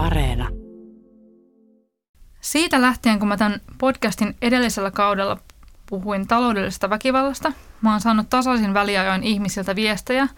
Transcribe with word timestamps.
Areena. 0.00 0.48
Siitä 2.40 2.80
lähtien, 2.80 3.18
kun 3.18 3.28
mä 3.28 3.36
tämän 3.36 3.60
podcastin 3.78 4.36
edellisellä 4.42 4.90
kaudella 4.90 5.36
puhuin 5.86 6.28
taloudellisesta 6.28 6.90
väkivallasta, 6.90 7.52
mä 7.80 7.90
oon 7.90 8.00
saanut 8.00 8.30
tasaisin 8.30 8.74
väliajoin 8.74 9.22
ihmisiltä 9.22 9.76
viestejä, 9.76 10.28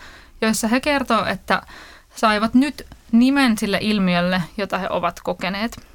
joissa 0.40 0.68
he 0.68 0.80
kertoo, 0.80 1.24
että 1.24 1.62
saivat 2.14 2.54
nyt 2.54 2.86
nimen 3.12 3.58
sille 3.58 3.78
ilmiölle, 3.80 4.42
jota 4.56 4.78
he 4.78 4.86
ovat 4.90 5.20
kokeneet. 5.20 5.86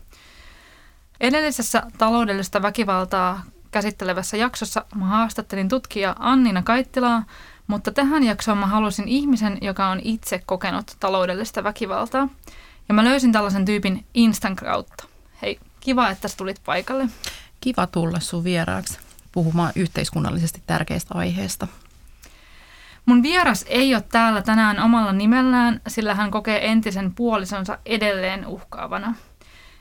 Edellisessä 1.20 1.84
taloudellista 1.98 2.62
väkivaltaa 2.62 3.44
käsittelevässä 3.72 4.38
jaksossa 4.38 4.86
mä 4.96 5.06
haastattelin 5.06 5.70
tutkija 5.70 6.16
Annina 6.20 6.62
Kaittilaa, 6.62 7.24
mutta 7.68 7.92
tähän 7.92 8.24
jaksoon 8.24 8.58
mä 8.58 8.68
halusin 8.68 9.08
ihmisen, 9.08 9.58
joka 9.62 9.88
on 9.88 10.00
itse 10.04 10.44
kokenut 10.46 10.86
taloudellista 11.00 11.64
väkivaltaa. 11.64 12.30
Ja 12.88 12.94
mä 12.94 13.04
löysin 13.04 13.32
tällaisen 13.32 13.66
tyypin 13.66 14.06
Instan 14.14 14.56
kautta. 14.56 15.04
Hei, 15.42 15.60
kiva, 15.80 16.10
että 16.10 16.28
sä 16.28 16.38
tulit 16.38 16.62
paikalle. 16.66 17.08
Kiva 17.62 17.88
tulla 17.88 18.20
sun 18.20 18.44
vieraaksi 18.44 19.00
puhumaan 19.32 19.74
yhteiskunnallisesti 19.76 20.64
tärkeistä 20.68 21.14
aiheista. 21.16 21.68
Mun 23.06 23.24
vieras 23.24 23.66
ei 23.68 23.96
ole 23.96 24.04
täällä 24.12 24.42
tänään 24.42 24.80
omalla 24.80 25.12
nimellään, 25.12 25.82
sillä 25.88 26.16
hän 26.16 26.32
kokee 26.32 26.72
entisen 26.72 27.16
puolisonsa 27.16 27.78
edelleen 27.86 28.48
uhkaavana. 28.48 29.16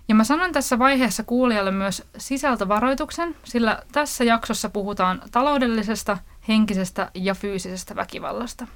Ja 0.08 0.14
mä 0.14 0.24
sanon 0.24 0.52
tässä 0.52 0.78
vaiheessa 0.78 1.22
kuulijalle 1.22 1.70
myös 1.70 2.02
sisältövaroituksen, 2.18 3.36
sillä 3.44 3.82
tässä 3.92 4.24
jaksossa 4.24 4.68
puhutaan 4.68 5.22
taloudellisesta, 5.30 6.18
henkisestä 6.48 7.10
ja 7.14 7.34
fyysisestä 7.34 7.96
väkivallasta. 7.96 8.66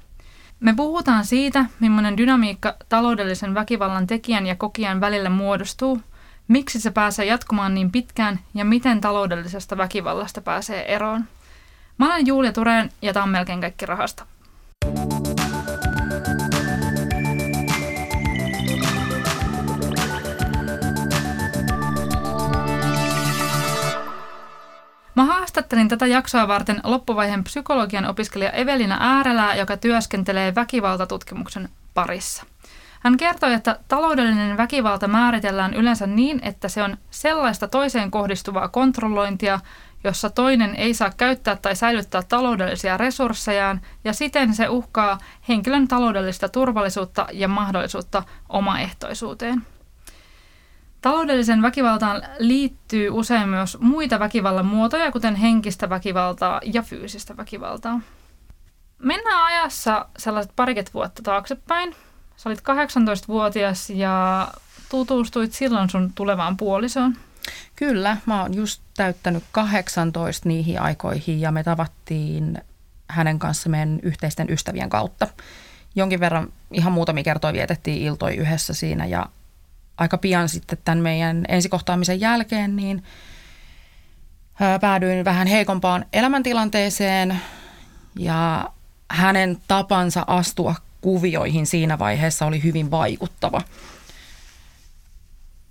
Me 0.61 0.73
puhutaan 0.75 1.25
siitä, 1.25 1.65
millainen 1.79 2.17
dynamiikka 2.17 2.75
taloudellisen 2.89 3.53
väkivallan 3.53 4.07
tekijän 4.07 4.47
ja 4.47 4.55
kokijan 4.55 5.01
välillä 5.01 5.29
muodostuu, 5.29 6.01
miksi 6.47 6.79
se 6.79 6.91
pääsee 6.91 7.25
jatkumaan 7.25 7.73
niin 7.73 7.91
pitkään 7.91 8.39
ja 8.53 8.65
miten 8.65 9.01
taloudellisesta 9.01 9.77
väkivallasta 9.77 10.41
pääsee 10.41 10.95
eroon. 10.95 11.25
Mä 11.97 12.05
olen 12.05 12.27
Julia 12.27 12.51
Tureen 12.51 12.89
ja 13.01 13.13
tämä 13.13 13.23
on 13.23 13.29
melkein 13.29 13.61
kaikki 13.61 13.85
rahasta. 13.85 14.25
Mä 25.15 25.25
haastattelin 25.25 25.87
tätä 25.87 26.07
jaksoa 26.07 26.47
varten 26.47 26.81
loppuvaiheen 26.83 27.43
psykologian 27.43 28.05
opiskelija 28.05 28.51
Evelina 28.51 28.97
Äärelää, 28.99 29.55
joka 29.55 29.77
työskentelee 29.77 30.55
väkivaltatutkimuksen 30.55 31.69
parissa. 31.93 32.45
Hän 32.99 33.17
kertoi, 33.17 33.53
että 33.53 33.79
taloudellinen 33.87 34.57
väkivalta 34.57 35.07
määritellään 35.07 35.73
yleensä 35.73 36.07
niin, 36.07 36.39
että 36.43 36.69
se 36.69 36.83
on 36.83 36.97
sellaista 37.11 37.67
toiseen 37.67 38.11
kohdistuvaa 38.11 38.67
kontrollointia, 38.67 39.59
jossa 40.03 40.29
toinen 40.29 40.75
ei 40.75 40.93
saa 40.93 41.11
käyttää 41.17 41.55
tai 41.55 41.75
säilyttää 41.75 42.21
taloudellisia 42.23 42.97
resurssejaan 42.97 43.81
ja 44.03 44.13
siten 44.13 44.53
se 44.53 44.69
uhkaa 44.69 45.17
henkilön 45.47 45.87
taloudellista 45.87 46.49
turvallisuutta 46.49 47.27
ja 47.31 47.47
mahdollisuutta 47.47 48.23
omaehtoisuuteen. 48.49 49.65
Taloudellisen 51.01 51.61
väkivaltaan 51.61 52.21
liittyy 52.39 53.09
usein 53.09 53.49
myös 53.49 53.77
muita 53.79 54.19
väkivallan 54.19 54.65
muotoja, 54.65 55.11
kuten 55.11 55.35
henkistä 55.35 55.89
väkivaltaa 55.89 56.61
ja 56.63 56.81
fyysistä 56.81 57.37
väkivaltaa. 57.37 58.01
Mennään 58.99 59.45
ajassa 59.45 60.05
sellaiset 60.17 60.51
pariket 60.55 60.93
vuotta 60.93 61.21
taaksepäin. 61.23 61.95
Sä 62.37 62.49
olit 62.49 62.59
18-vuotias 62.59 63.89
ja 63.89 64.47
tutustuit 64.89 65.53
silloin 65.53 65.89
sun 65.89 66.11
tulevaan 66.15 66.57
puolisoon. 66.57 67.15
Kyllä, 67.75 68.17
mä 68.25 68.41
oon 68.41 68.53
just 68.53 68.81
täyttänyt 68.97 69.43
18 69.51 70.49
niihin 70.49 70.81
aikoihin 70.81 71.41
ja 71.41 71.51
me 71.51 71.63
tavattiin 71.63 72.61
hänen 73.07 73.39
kanssa 73.39 73.69
meidän 73.69 73.99
yhteisten 74.03 74.49
ystävien 74.49 74.89
kautta. 74.89 75.27
Jonkin 75.95 76.19
verran 76.19 76.53
ihan 76.71 76.93
muutamia 76.93 77.23
kertoja 77.23 77.53
vietettiin 77.53 78.01
iltoi 78.01 78.35
yhdessä 78.35 78.73
siinä 78.73 79.05
ja 79.05 79.25
aika 80.01 80.17
pian 80.17 80.49
sitten 80.49 80.77
tämän 80.85 80.99
meidän 80.99 81.45
ensikohtaamisen 81.47 82.19
jälkeen, 82.19 82.75
niin 82.75 83.03
päädyin 84.81 85.25
vähän 85.25 85.47
heikompaan 85.47 86.05
elämäntilanteeseen 86.13 87.41
ja 88.19 88.69
hänen 89.09 89.57
tapansa 89.67 90.23
astua 90.27 90.75
kuvioihin 91.01 91.65
siinä 91.65 91.99
vaiheessa 91.99 92.45
oli 92.45 92.63
hyvin 92.63 92.91
vaikuttava. 92.91 93.61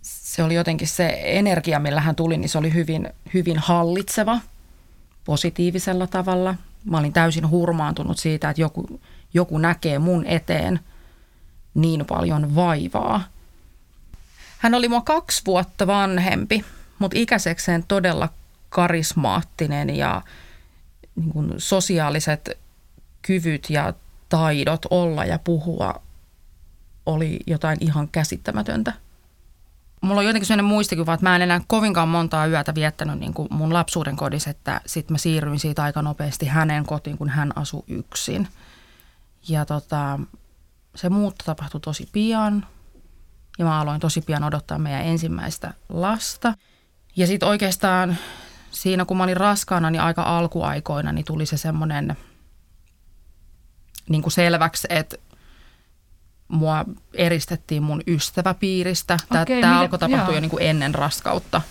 Se 0.02 0.42
oli 0.42 0.54
jotenkin 0.54 0.88
se 0.88 1.20
energia, 1.24 1.78
millä 1.78 2.00
hän 2.00 2.16
tuli, 2.16 2.36
niin 2.36 2.48
se 2.48 2.58
oli 2.58 2.74
hyvin, 2.74 3.08
hyvin 3.34 3.58
hallitseva 3.58 4.40
positiivisella 5.24 6.06
tavalla. 6.06 6.54
Mä 6.84 6.98
olin 6.98 7.12
täysin 7.12 7.50
hurmaantunut 7.50 8.18
siitä, 8.18 8.50
että 8.50 8.62
joku, 8.62 9.00
joku 9.34 9.58
näkee 9.58 9.98
mun 9.98 10.26
eteen 10.26 10.80
niin 11.74 12.06
paljon 12.06 12.54
vaivaa– 12.54 13.22
hän 14.60 14.74
oli 14.74 14.88
mua 14.88 15.00
kaksi 15.00 15.42
vuotta 15.46 15.86
vanhempi, 15.86 16.64
mutta 16.98 17.18
ikäisekseen 17.18 17.84
todella 17.88 18.28
karismaattinen 18.68 19.96
ja 19.96 20.22
niin 21.16 21.30
kuin 21.30 21.54
sosiaaliset 21.58 22.58
kyvyt 23.22 23.70
ja 23.70 23.92
taidot 24.28 24.86
olla 24.90 25.24
ja 25.24 25.38
puhua 25.38 26.02
oli 27.06 27.40
jotain 27.46 27.78
ihan 27.80 28.08
käsittämätöntä. 28.08 28.92
Mulla 30.00 30.20
on 30.20 30.26
jotenkin 30.26 30.46
sellainen 30.46 30.64
muistikuva, 30.64 31.14
että 31.14 31.26
mä 31.26 31.36
en 31.36 31.42
enää 31.42 31.60
kovinkaan 31.66 32.08
montaa 32.08 32.46
yötä 32.46 32.74
viettänyt 32.74 33.18
niin 33.18 33.34
kuin 33.34 33.48
mun 33.50 33.72
lapsuuden 33.72 34.16
kodissa, 34.16 34.50
että 34.50 34.80
sitten 34.86 35.14
mä 35.14 35.18
siirryin 35.18 35.60
siitä 35.60 35.82
aika 35.82 36.02
nopeasti 36.02 36.46
hänen 36.46 36.86
kotiin, 36.86 37.18
kun 37.18 37.28
hän 37.28 37.58
asui 37.58 37.82
yksin. 37.88 38.48
Ja 39.48 39.64
tota, 39.64 40.20
se 40.94 41.08
muutto 41.08 41.44
tapahtui 41.44 41.80
tosi 41.80 42.08
pian– 42.12 42.66
ja 43.60 43.66
mä 43.66 43.80
aloin 43.80 44.00
tosi 44.00 44.20
pian 44.20 44.44
odottaa 44.44 44.78
meidän 44.78 45.04
ensimmäistä 45.06 45.74
lasta. 45.88 46.54
Ja 47.16 47.26
sitten 47.26 47.48
oikeastaan 47.48 48.16
siinä, 48.70 49.04
kun 49.04 49.16
mä 49.16 49.24
olin 49.24 49.36
raskaana, 49.36 49.90
niin 49.90 50.02
aika 50.02 50.22
alkuaikoina, 50.22 51.12
niin 51.12 51.24
tuli 51.24 51.46
se 51.46 51.56
semmoinen 51.56 52.16
niin 54.08 54.22
kuin 54.22 54.32
selväksi, 54.32 54.86
että 54.90 55.16
mua 56.48 56.84
eristettiin 57.14 57.82
mun 57.82 58.02
ystäväpiiristä. 58.06 59.16
Tämä, 59.28 59.42
okay, 59.42 59.60
tämä 59.60 59.80
alkoi 59.80 59.98
tapahtua 59.98 60.34
jo 60.34 60.40
niin 60.40 60.50
kuin 60.50 60.62
ennen 60.62 60.94
raskautta. 60.94 61.62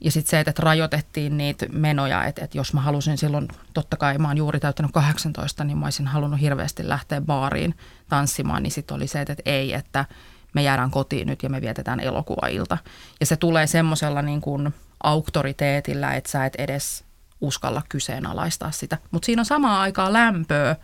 Ja 0.00 0.10
sitten 0.10 0.30
se, 0.30 0.40
että 0.40 0.52
rajoitettiin 0.58 1.36
niitä 1.36 1.66
menoja, 1.72 2.24
että, 2.24 2.44
että 2.44 2.58
jos 2.58 2.74
mä 2.74 2.80
halusin 2.80 3.18
silloin, 3.18 3.48
totta 3.74 3.96
kai 3.96 4.18
mä 4.18 4.28
oon 4.28 4.36
juuri 4.36 4.60
täyttänyt 4.60 4.92
18, 4.92 5.64
niin 5.64 5.78
mä 5.78 5.86
olisin 5.86 6.06
halunnut 6.06 6.40
hirveästi 6.40 6.88
lähteä 6.88 7.20
baariin 7.20 7.74
tanssimaan, 8.08 8.62
niin 8.62 8.70
sitten 8.70 8.94
oli 8.94 9.06
se, 9.06 9.20
että, 9.20 9.32
että 9.32 9.50
ei, 9.50 9.72
että– 9.72 10.04
me 10.54 10.62
jäädään 10.62 10.90
kotiin 10.90 11.26
nyt 11.26 11.42
ja 11.42 11.50
me 11.50 11.60
vietetään 11.60 12.00
elokuvailta. 12.00 12.78
Ja 13.20 13.26
se 13.26 13.36
tulee 13.36 13.66
semmoisella 13.66 14.22
niin 14.22 14.40
kuin 14.40 14.74
auktoriteetillä, 15.02 16.14
että 16.14 16.30
sä 16.30 16.46
et 16.46 16.54
edes 16.54 17.04
uskalla 17.40 17.82
kyseenalaistaa 17.88 18.70
sitä. 18.70 18.98
Mutta 19.10 19.26
siinä 19.26 19.40
on 19.40 19.46
samaa 19.46 19.80
aikaa 19.80 20.12
lämpöä, 20.12 20.76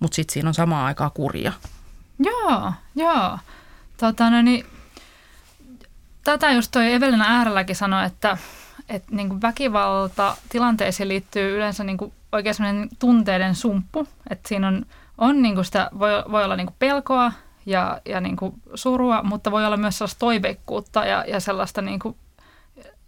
mutta 0.00 0.14
sitten 0.14 0.32
siinä 0.32 0.48
on 0.48 0.54
samaa 0.54 0.86
aikaa 0.86 1.10
kurja. 1.10 1.52
Joo, 2.18 2.72
joo. 2.94 3.38
Tota, 3.96 4.30
no 4.30 4.42
niin, 4.42 4.66
tätä 6.24 6.50
just 6.50 6.72
toi 6.72 6.92
Evelina 6.92 7.24
äärelläkin 7.28 7.76
sanoi, 7.76 8.06
että, 8.06 8.38
että 8.88 9.14
niin 9.14 9.28
kuin 9.28 9.42
väkivalta 9.42 10.36
tilanteisiin 10.48 11.08
liittyy 11.08 11.56
yleensä 11.56 11.84
niin 11.84 11.98
kuin 11.98 12.12
oikein 12.32 12.88
tunteiden 12.98 13.54
sumppu. 13.54 14.08
Että 14.30 14.48
siinä 14.48 14.68
on, 14.68 14.86
on 15.18 15.42
niin 15.42 15.54
kuin 15.54 15.64
sitä, 15.64 15.90
voi, 15.98 16.10
voi 16.30 16.44
olla 16.44 16.56
niin 16.56 16.66
kuin 16.66 16.76
pelkoa, 16.78 17.32
ja, 17.66 18.00
ja 18.04 18.20
niin 18.20 18.36
kuin 18.36 18.54
surua, 18.74 19.22
mutta 19.22 19.50
voi 19.50 19.66
olla 19.66 19.76
myös 19.76 19.98
sellaista 19.98 20.18
toiveikkuutta 20.18 21.04
ja, 21.04 21.24
ja 21.28 21.40
sellaista 21.40 21.82
niin 21.82 21.98
kuin, 21.98 22.16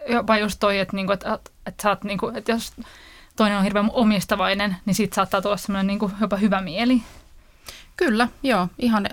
jopa 0.09 0.39
just 0.39 0.61
toi, 0.61 0.79
että, 0.79 0.97
niin 0.97 1.07
kuin, 1.07 1.15
että, 1.15 1.39
että, 1.67 1.83
sä 1.83 1.89
oot, 1.89 2.05
niin 2.05 2.19
kuin, 2.19 2.37
että 2.37 2.53
jos 2.53 2.73
toinen 3.37 3.59
on 3.59 3.65
hirveän 3.65 3.91
omistavainen, 3.93 4.77
niin 4.87 4.95
siitä 4.95 5.15
saattaa 5.15 5.43
tulla 5.43 5.57
semmoinen 5.57 5.87
niin 5.87 5.99
kuin, 5.99 6.13
jopa 6.21 6.37
hyvä 6.37 6.61
mieli. 6.61 7.03
Kyllä, 7.97 8.29
joo, 8.43 8.69
ihan 8.79 9.09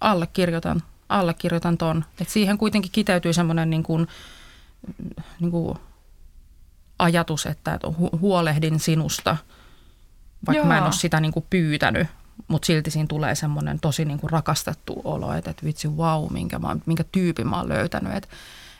allekirjoitan, 0.00 0.82
allekirjoitan 1.08 1.78
ton. 1.78 2.04
Et 2.20 2.28
siihen 2.28 2.58
kuitenkin 2.58 2.92
kiteytyy 2.92 3.32
semmoinen 3.32 3.70
niin 3.70 3.82
kuin, 3.82 4.08
niin 5.40 5.50
kuin 5.50 5.78
ajatus, 6.98 7.46
että 7.46 7.80
huolehdin 8.20 8.80
sinusta, 8.80 9.36
vaikka 10.46 10.58
Joo. 10.58 10.66
mä 10.66 10.78
en 10.78 10.84
ole 10.84 10.92
sitä 10.92 11.20
niin 11.20 11.32
kuin 11.32 11.46
pyytänyt, 11.50 12.08
mutta 12.48 12.66
silti 12.66 12.90
siinä 12.90 13.06
tulee 13.06 13.34
semmoinen 13.34 13.80
tosi 13.80 14.04
niin 14.04 14.20
kuin 14.20 14.30
rakastettu 14.30 15.00
olo, 15.04 15.32
että, 15.32 15.50
että 15.50 15.66
vitsi 15.66 15.88
wow, 15.88 16.32
minkä, 16.32 16.58
mä, 16.58 16.76
minkä 16.86 17.04
tyypin 17.12 17.48
mä 17.48 17.56
oon 17.56 17.68
löytänyt. 17.68 18.12
Että, 18.12 18.28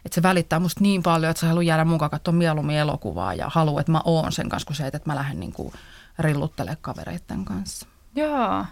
että 0.05 0.15
se 0.15 0.23
välittää 0.23 0.61
musta 0.61 0.81
niin 0.81 1.03
paljon, 1.03 1.31
että 1.31 1.41
sä 1.41 1.47
haluat 1.47 1.65
jäädä 1.65 1.85
mukaan 1.85 2.11
katsoa 2.11 2.35
mieluummin 2.35 2.77
elokuvaa 2.77 3.35
ja 3.35 3.49
haluat, 3.49 3.81
että 3.81 3.93
mä 3.93 4.01
oon 4.05 4.33
sen 4.33 4.49
kanssa, 4.49 4.67
kuin 4.67 4.77
se, 4.77 4.87
että 4.87 5.01
mä 5.07 5.15
lähden 5.15 5.41
niin 5.41 5.53
kuin 5.53 5.73
rilluttelemaan 6.19 6.79
kavereiden 6.81 7.45
kanssa. 7.45 7.87
Joo. 8.15 8.65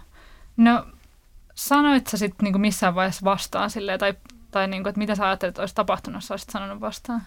No 0.57 0.85
sanoit 1.55 2.07
sä 2.07 2.17
sitten 2.17 2.43
niin 2.43 2.61
missään 2.61 2.95
vaiheessa 2.95 3.25
vastaan 3.25 3.69
silleen, 3.69 3.99
tai 3.99 4.13
tai 4.53 4.67
niin 4.67 4.83
kuin, 4.83 4.89
että 4.89 4.99
mitä 4.99 5.15
sä 5.15 5.25
ajattelet, 5.25 5.51
että 5.51 5.61
olisi 5.61 5.75
tapahtunut, 5.75 6.23
jos 6.23 6.31
olisit 6.31 6.49
sanonut 6.49 6.81
vastaan? 6.81 7.21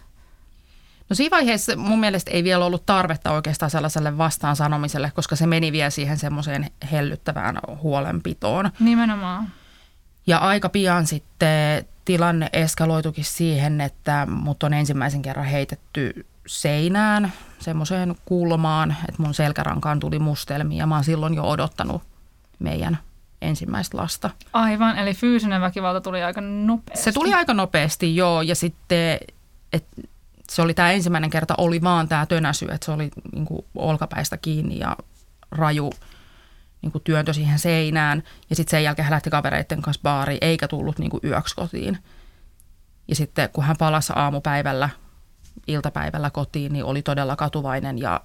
No 1.09 1.15
siinä 1.15 1.37
vaiheessa 1.37 1.75
mun 1.75 1.99
mielestä 1.99 2.31
ei 2.31 2.43
vielä 2.43 2.65
ollut 2.65 2.85
tarvetta 2.85 3.31
oikeastaan 3.31 3.69
sellaiselle 3.69 4.17
vastaan 4.17 4.55
sanomiselle, 4.55 5.11
koska 5.15 5.35
se 5.35 5.47
meni 5.47 5.71
vielä 5.71 5.89
siihen 5.89 6.17
semmoiseen 6.17 6.69
hellyttävään 6.91 7.59
huolenpitoon. 7.81 8.71
Nimenomaan. 8.79 9.47
Ja 10.27 10.37
aika 10.37 10.69
pian 10.69 11.07
sitten 11.07 11.85
tilanne 12.05 12.49
eskaloitukin 12.53 13.25
siihen, 13.25 13.81
että 13.81 14.27
mut 14.29 14.63
on 14.63 14.73
ensimmäisen 14.73 15.21
kerran 15.21 15.45
heitetty 15.45 16.25
seinään, 16.47 17.33
semmoiseen 17.59 18.15
kulmaan, 18.25 18.95
että 19.09 19.21
mun 19.21 19.33
selkärankaan 19.33 19.99
tuli 19.99 20.19
mustelmia 20.19 20.77
ja 20.77 20.87
mä 20.87 20.95
oon 20.95 21.03
silloin 21.03 21.33
jo 21.33 21.43
odottanut 21.43 22.01
meidän 22.59 22.97
ensimmäistä 23.41 23.97
lasta. 23.97 24.29
Aivan, 24.53 24.97
eli 24.97 25.13
fyysinen 25.13 25.61
väkivalta 25.61 26.01
tuli 26.01 26.23
aika 26.23 26.41
nopeasti. 26.41 27.03
Se 27.03 27.11
tuli 27.11 27.33
aika 27.33 27.53
nopeasti, 27.53 28.15
joo, 28.15 28.41
ja 28.41 28.55
sitten, 28.55 29.17
että 29.73 30.01
se 30.51 30.61
oli 30.61 30.73
tämä 30.73 30.91
ensimmäinen 30.91 31.29
kerta, 31.29 31.55
oli 31.57 31.81
vaan 31.81 32.07
tämä 32.07 32.25
tönäsy, 32.25 32.65
että 32.71 32.85
se 32.85 32.91
oli 32.91 33.11
niin 33.31 33.45
kuin 33.45 33.65
olkapäistä 33.75 34.37
kiinni 34.37 34.79
ja 34.79 34.97
raju 35.51 35.91
niin 36.81 36.91
kuin 36.91 37.03
työntö 37.03 37.33
siihen 37.33 37.59
seinään. 37.59 38.23
Ja 38.49 38.55
sitten 38.55 38.71
sen 38.71 38.83
jälkeen 38.83 39.03
hän 39.03 39.11
lähti 39.11 39.29
kavereiden 39.29 39.81
kanssa 39.81 40.01
baariin, 40.03 40.37
eikä 40.41 40.67
tullut 40.67 40.99
niin 40.99 41.09
kuin 41.09 41.21
yöksi 41.23 41.55
kotiin. 41.55 41.97
Ja 43.07 43.15
sitten 43.15 43.49
kun 43.49 43.63
hän 43.63 43.75
palasi 43.79 44.13
aamupäivällä, 44.15 44.89
iltapäivällä 45.67 46.29
kotiin, 46.29 46.73
niin 46.73 46.85
oli 46.85 47.01
todella 47.01 47.35
katuvainen 47.35 47.97
ja 47.97 48.21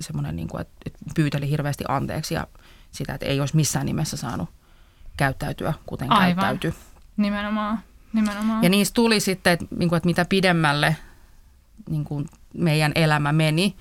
semmoinen, 0.00 0.36
niin 0.36 0.48
kuin, 0.48 0.60
että 0.60 0.98
pyyteli 1.14 1.50
hirveästi 1.50 1.84
anteeksi 1.88 2.34
ja 2.34 2.46
sitä, 2.90 3.14
että 3.14 3.26
ei 3.26 3.40
olisi 3.40 3.56
missään 3.56 3.86
nimessä 3.86 4.16
saanut 4.16 4.48
käyttäytyä, 5.16 5.74
kuten 5.86 6.12
Aivan. 6.12 6.44
käyttäytyi. 6.44 6.80
Nimenomaan. 7.16 7.78
Nimenomaan. 8.12 8.62
Ja 8.64 8.68
niistä 8.70 8.94
tuli 8.94 9.20
sitten, 9.20 9.52
että, 9.52 9.66
niin 9.78 9.88
kuin, 9.88 9.96
että 9.96 10.06
mitä 10.06 10.24
pidemmälle 10.24 10.96
niin 11.88 12.04
kuin 12.04 12.28
meidän 12.54 12.92
elämä 12.94 13.32
meni, 13.32 13.76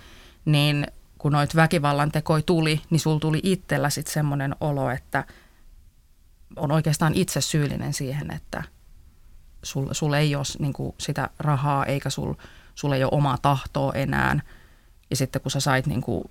niin 0.45 0.87
kun 1.17 1.31
noit 1.31 1.55
väkivallan 1.55 2.11
tekoi 2.11 2.43
tuli, 2.43 2.81
niin 2.89 2.99
sul 2.99 3.19
tuli 3.19 3.39
itsellä 3.43 3.89
sitten 3.89 4.13
semmoinen 4.13 4.55
olo, 4.61 4.89
että 4.89 5.25
on 6.55 6.71
oikeastaan 6.71 7.13
itse 7.15 7.41
syyllinen 7.41 7.93
siihen, 7.93 8.33
että 8.33 8.63
sul, 9.63 9.87
sul 9.91 10.13
ei 10.13 10.35
ole 10.35 10.43
niin 10.59 10.73
kuin 10.73 10.95
sitä 10.97 11.29
rahaa 11.39 11.85
eikä 11.85 12.09
sul, 12.09 12.33
sul 12.75 12.91
ei 12.91 13.03
ole 13.03 13.11
omaa 13.13 13.37
tahtoa 13.37 13.93
enää. 13.93 14.39
Ja 15.09 15.15
sitten 15.15 15.41
kun 15.41 15.51
sä 15.51 15.59
sait 15.59 15.87
niin 15.87 16.01
kuin 16.01 16.23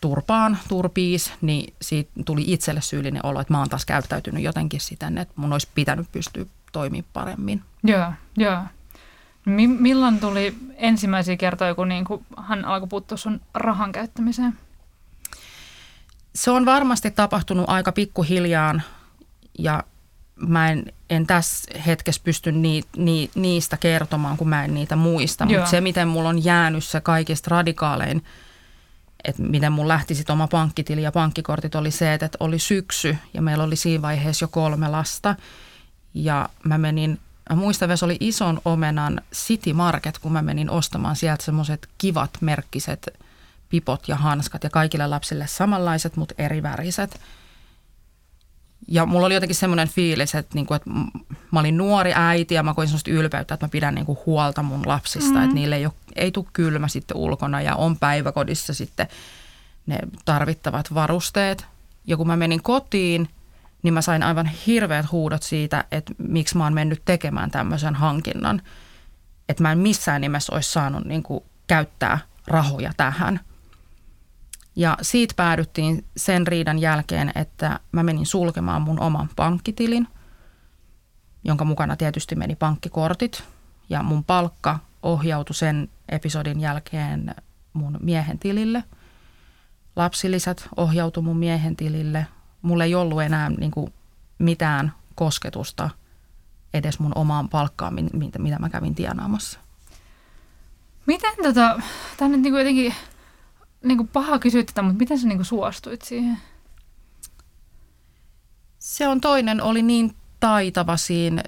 turpaan, 0.00 0.58
turpiis, 0.68 1.32
niin 1.40 1.74
siitä 1.82 2.10
tuli 2.24 2.44
itselle 2.46 2.80
syyllinen 2.80 3.26
olo, 3.26 3.40
että 3.40 3.54
mä 3.54 3.58
oon 3.58 3.68
taas 3.68 3.84
käyttäytynyt 3.84 4.42
jotenkin 4.42 4.80
siten, 4.80 5.18
että 5.18 5.34
mun 5.36 5.52
olisi 5.52 5.68
pitänyt 5.74 6.12
pystyä 6.12 6.46
toimimaan 6.72 7.10
paremmin. 7.12 7.62
Joo, 7.84 8.12
joo. 8.36 8.62
Mi- 9.44 9.66
milloin 9.66 10.20
tuli 10.20 10.54
ensimmäisiä 10.76 11.36
kertoja, 11.36 11.74
kun 11.74 11.88
niin 11.88 12.04
kuin 12.04 12.26
hän 12.42 12.64
alkoi 12.64 12.88
puuttua 12.88 13.18
sun 13.18 13.40
rahan 13.54 13.92
käyttämiseen? 13.92 14.58
Se 16.34 16.50
on 16.50 16.66
varmasti 16.66 17.10
tapahtunut 17.10 17.64
aika 17.68 17.92
pikkuhiljaan 17.92 18.82
ja 19.58 19.82
mä 20.36 20.70
en, 20.70 20.84
en 21.10 21.26
tässä 21.26 21.78
hetkessä 21.86 22.20
pysty 22.24 22.52
ni, 22.52 22.82
ni, 22.96 23.30
niistä 23.34 23.76
kertomaan, 23.76 24.36
kun 24.36 24.48
mä 24.48 24.64
en 24.64 24.74
niitä 24.74 24.96
muista. 24.96 25.46
Mutta 25.46 25.66
se, 25.66 25.80
miten 25.80 26.08
mulla 26.08 26.28
on 26.28 26.44
jäänyt 26.44 26.84
se 26.84 27.00
kaikista 27.00 27.50
radikaalein, 27.50 28.24
että 29.24 29.42
miten 29.42 29.72
mun 29.72 29.88
lähti 29.88 30.14
sit 30.14 30.30
oma 30.30 30.48
pankkitili 30.48 31.02
ja 31.02 31.12
pankkikortit, 31.12 31.74
oli 31.74 31.90
se, 31.90 32.14
että 32.14 32.28
oli 32.40 32.58
syksy 32.58 33.16
ja 33.34 33.42
meillä 33.42 33.64
oli 33.64 33.76
siinä 33.76 34.02
vaiheessa 34.02 34.44
jo 34.44 34.48
kolme 34.48 34.88
lasta. 34.88 35.36
Ja 36.14 36.48
mä 36.64 36.78
menin, 36.78 37.20
muistan, 37.54 37.90
että 37.90 37.96
se 37.96 38.04
oli 38.04 38.16
ison 38.20 38.60
omenan 38.64 39.20
City 39.34 39.72
Market, 39.72 40.18
kun 40.18 40.32
mä 40.32 40.42
menin 40.42 40.70
ostamaan 40.70 41.16
sieltä 41.16 41.44
semmoiset 41.44 41.88
kivat 41.98 42.30
merkkiset 42.40 43.08
pipot 43.68 44.08
ja 44.08 44.16
hanskat 44.16 44.64
ja 44.64 44.70
kaikille 44.70 45.06
lapsille 45.06 45.46
samanlaiset, 45.46 46.16
mutta 46.16 46.34
eri 46.38 46.62
väriset. 46.62 47.20
Ja 48.88 49.06
mulla 49.06 49.26
oli 49.26 49.34
jotenkin 49.34 49.56
semmoinen 49.56 49.88
fiilis, 49.88 50.34
että, 50.34 50.54
niinku, 50.54 50.74
että 50.74 50.90
m- 50.90 51.34
mä 51.50 51.60
olin 51.60 51.76
nuori 51.76 52.12
äiti 52.14 52.54
ja 52.54 52.62
mä 52.62 52.74
koin 52.74 52.88
semmoista 52.88 53.10
ylpeyttä, 53.10 53.54
että 53.54 53.66
mä 53.66 53.70
pidän 53.70 53.94
niinku 53.94 54.22
huolta 54.26 54.62
mun 54.62 54.82
lapsista, 54.86 55.30
mm-hmm. 55.30 55.44
että 55.44 55.54
niille 55.54 55.76
ei, 55.76 55.86
ole, 55.86 55.94
ei 56.16 56.30
tule 56.30 56.46
kylmä 56.52 56.88
sitten 56.88 57.16
ulkona 57.16 57.60
ja 57.60 57.76
on 57.76 57.98
päiväkodissa 57.98 58.74
sitten 58.74 59.08
ne 59.86 59.98
tarvittavat 60.24 60.94
varusteet. 60.94 61.66
Ja 62.06 62.16
kun 62.16 62.26
mä 62.26 62.36
menin 62.36 62.62
kotiin, 62.62 63.28
niin 63.82 63.94
mä 63.94 64.02
sain 64.02 64.22
aivan 64.22 64.46
hirveät 64.46 65.12
huudot 65.12 65.42
siitä, 65.42 65.84
että 65.90 66.12
miksi 66.18 66.56
mä 66.56 66.64
oon 66.64 66.74
mennyt 66.74 67.02
tekemään 67.04 67.50
tämmöisen 67.50 67.94
hankinnan. 67.94 68.62
Että 69.48 69.62
mä 69.62 69.72
en 69.72 69.78
missään 69.78 70.20
nimessä 70.20 70.54
olisi 70.54 70.72
saanut 70.72 71.04
niinku 71.04 71.46
käyttää 71.66 72.18
rahoja 72.46 72.92
tähän– 72.96 73.40
ja 74.76 74.96
siitä 75.02 75.34
päädyttiin 75.36 76.04
sen 76.16 76.46
riidan 76.46 76.78
jälkeen, 76.78 77.32
että 77.34 77.80
mä 77.92 78.02
menin 78.02 78.26
sulkemaan 78.26 78.82
mun 78.82 79.00
oman 79.00 79.28
pankkitilin, 79.36 80.08
jonka 81.44 81.64
mukana 81.64 81.96
tietysti 81.96 82.34
meni 82.34 82.56
pankkikortit. 82.56 83.44
Ja 83.88 84.02
mun 84.02 84.24
palkka 84.24 84.78
ohjautui 85.02 85.54
sen 85.54 85.88
episodin 86.08 86.60
jälkeen 86.60 87.34
mun 87.72 87.98
miehen 88.02 88.38
tilille. 88.38 88.84
Lapsilisät 89.96 90.68
ohjautui 90.76 91.22
mun 91.22 91.36
miehen 91.36 91.76
tilille. 91.76 92.26
Mulla 92.62 92.84
ei 92.84 92.94
ollut 92.94 93.22
enää 93.22 93.50
niin 93.50 93.70
kuin 93.70 93.92
mitään 94.38 94.92
kosketusta 95.14 95.90
edes 96.74 96.98
mun 96.98 97.12
omaan 97.14 97.48
palkkaan, 97.48 97.94
mitä, 98.12 98.38
mitä 98.38 98.58
mä 98.58 98.68
kävin 98.68 98.94
tienaamassa. 98.94 99.58
Miten 101.06 101.32
tota, 101.42 101.80
tämä 102.16 102.28
nyt 102.28 102.40
niin 102.40 102.52
kuin 102.52 102.60
jotenkin 102.60 102.94
niin 103.84 103.96
kuin 103.96 104.08
paha 104.08 104.38
kysyä 104.38 104.64
tätä, 104.64 104.82
mutta 104.82 104.98
miten 104.98 105.18
sä 105.18 105.28
niin 105.28 105.38
kuin 105.38 105.46
suostuit 105.46 106.02
siihen? 106.02 106.38
Se 108.78 109.08
on 109.08 109.20
toinen, 109.20 109.62
oli 109.62 109.82
niin 109.82 110.16
taitava 110.40 110.96
siinä 110.96 111.42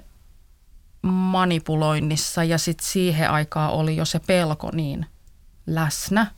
manipuloinnissa 1.01 2.43
ja 2.43 2.57
sitten 2.57 2.87
siihen 2.87 3.31
aikaan 3.31 3.71
oli 3.71 3.95
jo 3.95 4.05
se 4.05 4.19
pelko 4.19 4.69
niin 4.73 5.05
läsnä. 5.67 6.31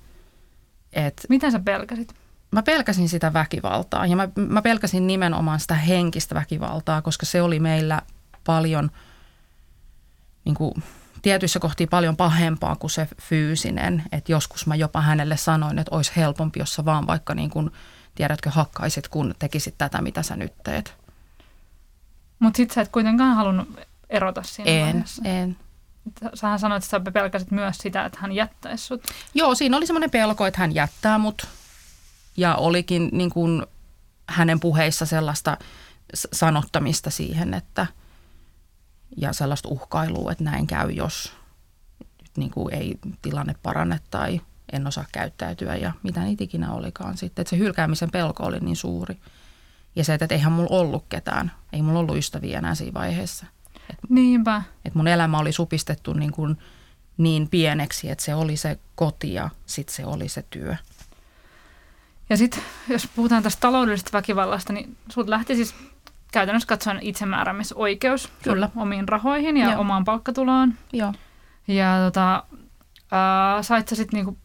Et 0.94 1.25
Miten 1.30 1.51
sä 1.51 1.59
pelkäsit? 1.59 2.15
Mä 2.57 2.63
pelkäsin 2.63 3.09
sitä 3.09 3.33
väkivaltaa 3.33 4.06
ja 4.06 4.15
mä, 4.15 4.27
mä 4.36 4.62
pelkäsin 4.62 5.07
nimenomaan 5.07 5.59
sitä 5.59 5.75
henkistä 5.75 6.36
väkivaltaa, 6.36 7.01
koska 7.01 7.25
se 7.25 7.42
oli 7.42 7.59
meillä 7.59 8.01
paljon, 8.45 8.92
niin 10.45 10.56
kuin, 10.56 10.73
tietyissä 11.21 11.59
kohtia 11.59 11.87
paljon 11.87 12.18
pahempaa 12.18 12.76
kuin 12.76 12.92
se 12.92 13.07
fyysinen. 13.21 14.04
Että 14.11 14.31
joskus 14.31 14.68
mä 14.68 14.76
jopa 14.76 15.02
hänelle 15.02 15.37
sanoin, 15.37 15.80
että 15.80 15.95
olisi 15.95 16.11
helpompi, 16.16 16.59
jos 16.59 16.73
sä 16.73 16.85
vaan 16.85 17.07
vaikka 17.07 17.35
niin 17.35 17.49
kuin, 17.49 17.71
tiedätkö, 18.16 18.49
hakkaisit, 18.49 19.07
kun 19.07 19.35
tekisit 19.40 19.76
tätä, 19.78 20.02
mitä 20.02 20.23
sä 20.23 20.35
nyt 20.35 20.54
teet. 20.64 20.94
Mutta 22.40 22.57
sit 22.57 22.71
sä 22.71 22.81
et 22.81 22.90
kuitenkaan 22.92 23.35
halunnut 23.35 23.80
erota 24.09 24.44
siinä 24.44 24.71
En, 24.71 24.85
vaiheessa. 24.85 25.21
en. 25.26 25.57
Sähän 26.33 26.59
sanoit, 26.59 26.83
että 26.83 26.90
sä 26.90 27.11
pelkäsit 27.11 27.52
myös 27.52 27.78
sitä, 27.78 28.06
että 28.06 28.19
hän 28.21 28.31
jättäisi 28.31 28.83
sut. 28.83 29.04
Joo, 29.33 29.56
siinä 29.56 29.78
oli 29.78 29.87
semmoinen 29.87 30.11
pelko, 30.11 30.45
että 30.45 30.59
hän 30.59 30.76
jättää 30.76 31.18
mut. 31.18 31.47
Ja 32.37 32.56
olikin 32.56 33.09
niin 33.13 33.29
kuin 33.29 33.65
hänen 34.29 34.59
puheissa 34.59 35.06
sellaista 35.06 35.57
sanottamista 36.33 37.09
siihen, 37.09 37.53
että 37.53 37.87
ja 39.17 39.33
sellaista 39.33 39.69
uhkailua, 39.69 40.31
että 40.31 40.44
näin 40.44 40.67
käy, 40.67 40.91
jos 40.91 41.33
niin 42.37 42.51
kuin 42.51 42.73
ei 42.73 42.99
tilanne 43.21 43.56
parane 43.63 43.99
tai 44.11 44.41
en 44.71 44.87
osaa 44.87 45.06
käyttäytyä 45.11 45.75
ja 45.75 45.91
mitä 46.03 46.23
niitä 46.23 46.44
ikinä 46.44 46.73
olikaan 46.73 47.17
sitten. 47.17 47.41
Että 47.41 47.49
se 47.49 47.57
hylkäämisen 47.57 48.11
pelko 48.11 48.44
oli 48.44 48.59
niin 48.59 48.75
suuri. 48.75 49.21
Ja 49.95 50.03
se, 50.03 50.13
että 50.13 50.35
eihän 50.35 50.51
mulla 50.51 50.77
ollut 50.79 51.06
ketään, 51.09 51.51
ei 51.73 51.81
mulla 51.81 51.99
ollut 51.99 52.17
ystäviä 52.17 52.57
enää 52.57 52.75
siinä 52.75 52.94
vaiheessa. 52.94 53.45
Niinpä. 54.09 54.61
Että 54.85 54.99
mun 54.99 55.07
elämä 55.07 55.37
oli 55.37 55.51
supistettu 55.51 56.13
niin, 56.13 56.31
kuin 56.31 56.57
niin 57.17 57.49
pieneksi, 57.49 58.09
että 58.09 58.23
se 58.23 58.35
oli 58.35 58.57
se 58.57 58.79
koti 58.95 59.33
ja 59.33 59.49
sitten 59.65 59.95
se 59.95 60.06
oli 60.06 60.29
se 60.29 60.45
työ. 60.49 60.75
Ja 62.29 62.37
sitten 62.37 62.63
jos 62.87 63.07
puhutaan 63.15 63.43
tästä 63.43 63.61
taloudellisesta 63.61 64.17
väkivallasta, 64.17 64.73
niin 64.73 64.97
sulta 65.09 65.31
lähti 65.31 65.55
siis 65.55 65.75
käytännössä 66.31 66.67
katsoen 66.67 66.99
itsemääräämisoikeus 67.01 68.29
Kyllä. 68.43 68.69
omiin 68.75 69.07
rahoihin 69.07 69.57
ja 69.57 69.71
Joo. 69.71 69.81
omaan 69.81 70.03
palkkatuloon. 70.03 70.73
Joo. 70.93 71.13
Ja 71.67 71.97
tota, 72.05 72.43
ää, 73.11 73.63
sait 73.63 73.87
sä 73.87 73.95
sitten 73.95 74.17
niinku 74.17 74.37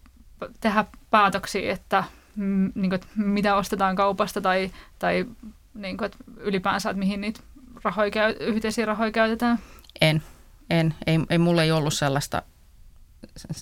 tehdä 0.60 0.84
päätöksiä, 1.10 1.72
että, 1.72 2.04
mm, 2.36 2.72
niinku, 2.74 2.94
että 2.94 3.06
mitä 3.16 3.56
ostetaan 3.56 3.96
kaupasta 3.96 4.40
tai, 4.40 4.70
tai 4.98 5.26
niinku, 5.74 6.04
että 6.04 6.18
ylipäänsä, 6.36 6.90
että 6.90 6.98
mihin 6.98 7.20
niitä 7.20 7.40
rahoja 7.84 8.28
yhteisiä 8.40 8.86
rahoja 8.86 9.10
käytetään. 9.10 9.58
En, 10.00 10.22
en. 10.70 10.94
Ei, 11.06 11.20
ei 11.30 11.38
mulla 11.38 11.62
ei 11.62 11.72
ollut 11.72 11.94
sellaista, 11.94 12.42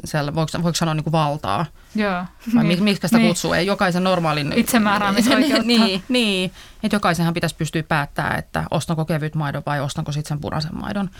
siellä, 0.05 0.35
voiko, 0.35 0.63
voiko 0.63 0.77
sanoa 0.77 0.95
niin 0.95 1.05
kuin 1.05 1.13
valtaa? 1.13 1.67
Joo. 1.95 2.25
Vai 2.55 2.65
niin. 2.65 2.85
miksi 2.85 3.09
sitä 3.09 3.19
niin. 3.19 3.29
kutsuu? 3.29 3.53
Ei, 3.53 3.67
jokaisen 3.67 4.05
normaalin... 4.05 4.53
Itsemääräämisoikeutta. 4.57 5.63
niin, 5.67 6.03
niin, 6.09 6.53
että 6.83 6.97
jokaisenhan 6.97 7.35
pitäisi 7.35 7.57
pystyä 7.57 7.83
päättämään, 7.83 8.39
että 8.39 8.65
ostanko 8.71 9.05
kevyt 9.05 9.35
maidon 9.35 9.63
vai 9.67 9.81
ostanko 9.81 10.13
sitten 10.13 10.29
sen 10.29 10.41
punaisen 10.41 10.79
maidon. 10.79 11.11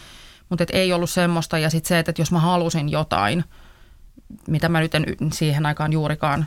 Mutta 0.49 0.65
ei 0.73 0.93
ollut 0.93 1.11
semmoista. 1.11 1.59
Ja 1.59 1.71
sitten 1.71 1.89
se, 1.89 1.99
että 1.99 2.13
jos 2.19 2.33
mä 2.33 2.39
halusin 2.39 2.89
jotain, 2.89 3.45
mitä 4.49 4.69
mä 4.69 4.81
nyt 4.81 4.95
en 4.95 5.07
siihen 5.33 5.67
aikaan 5.67 5.93
juurikaan 5.93 6.47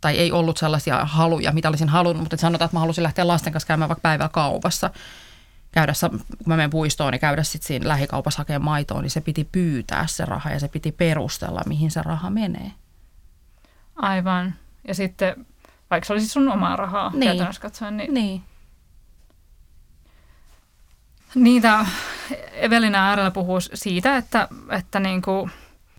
tai 0.00 0.18
ei 0.18 0.32
ollut 0.32 0.56
sellaisia 0.56 1.04
haluja, 1.04 1.52
mitä 1.52 1.68
olisin 1.68 1.88
halunnut, 1.88 2.22
mutta 2.22 2.36
sanotaan, 2.36 2.66
että 2.66 2.76
mä 2.76 2.80
halusin 2.80 3.02
lähteä 3.02 3.26
lasten 3.26 3.52
kanssa 3.52 3.66
käymään 3.66 3.88
vaikka 3.88 4.02
päivällä 4.02 4.28
kaupassa– 4.28 4.90
käydä, 5.76 5.92
kun 6.10 6.20
mä 6.46 6.56
menen 6.56 6.70
puistoon, 6.70 7.12
niin 7.12 7.20
käydä 7.20 7.42
sitten 7.42 7.66
siinä 7.66 7.88
lähikaupassa 7.88 8.38
hakemaan 8.38 8.64
maitoa, 8.64 9.02
niin 9.02 9.10
se 9.10 9.20
piti 9.20 9.48
pyytää 9.52 10.06
se 10.06 10.24
raha 10.24 10.50
ja 10.50 10.60
se 10.60 10.68
piti 10.68 10.92
perustella, 10.92 11.62
mihin 11.66 11.90
se 11.90 12.02
raha 12.02 12.30
menee. 12.30 12.72
Aivan. 13.96 14.54
Ja 14.88 14.94
sitten, 14.94 15.46
vaikka 15.90 16.06
se 16.06 16.12
olisi 16.12 16.28
sun 16.28 16.48
omaa 16.48 16.76
rahaa 16.76 17.10
niin. 17.10 17.24
käytännössä 17.24 17.62
katsoen, 17.62 17.96
niin... 17.96 18.14
niin. 18.14 18.42
Niitä 21.34 21.86
Evelina 22.52 23.08
äärellä 23.08 23.30
puhuu 23.30 23.60
siitä, 23.60 24.16
että, 24.16 24.48
että 24.70 25.00
niin 25.00 25.22
kuin 25.22 25.50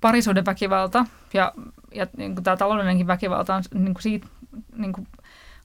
parisuuden 0.02 0.46
väkivalta 0.46 1.06
ja, 1.34 1.54
ja 1.94 2.08
niin 2.18 2.36
kuin 2.36 2.44
tämä 2.44 2.58
taloudellinenkin 2.58 3.08
väkivalta 3.08 3.56
on 3.56 3.64
niin 3.74 3.94
kuin 3.94 4.04
siitä 4.04 4.28
niin 4.76 4.94
kuin 4.94 5.08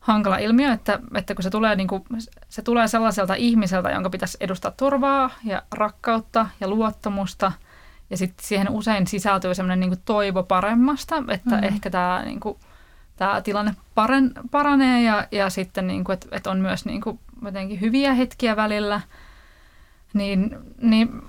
hankala 0.02 0.38
ilmiö, 0.38 0.72
että, 0.72 0.98
että 1.14 1.34
kun 1.34 1.42
se 1.42 1.50
tulee, 1.50 1.76
niin 1.76 1.88
kuin, 1.88 2.04
se 2.48 2.62
tulee 2.62 2.88
sellaiselta 2.88 3.34
ihmiseltä, 3.34 3.90
jonka 3.90 4.10
pitäisi 4.10 4.36
edustaa 4.40 4.70
turvaa 4.70 5.30
ja 5.44 5.62
rakkautta 5.72 6.46
ja 6.60 6.68
luottamusta, 6.68 7.52
ja 8.10 8.16
sitten 8.16 8.46
siihen 8.46 8.70
usein 8.70 9.06
sisältyy 9.06 9.54
semmoinen 9.54 9.80
niin 9.80 10.02
toivo 10.04 10.42
paremmasta, 10.42 11.22
että 11.28 11.56
mm. 11.56 11.64
ehkä 11.64 11.90
tämä, 11.90 12.22
niin 12.24 12.40
kuin, 12.40 12.58
tämä 13.16 13.40
tilanne 13.40 13.74
paren, 13.94 14.32
paranee 14.50 15.02
ja, 15.02 15.26
ja 15.32 15.50
sitten, 15.50 15.86
niin 15.86 16.04
kuin, 16.04 16.14
että, 16.14 16.26
että 16.32 16.50
on 16.50 16.58
myös 16.58 16.84
niin 16.84 17.00
kuin, 17.00 17.18
jotenkin 17.44 17.80
hyviä 17.80 18.14
hetkiä 18.14 18.56
välillä, 18.56 19.00
niin, 20.14 20.58
niin 20.80 21.22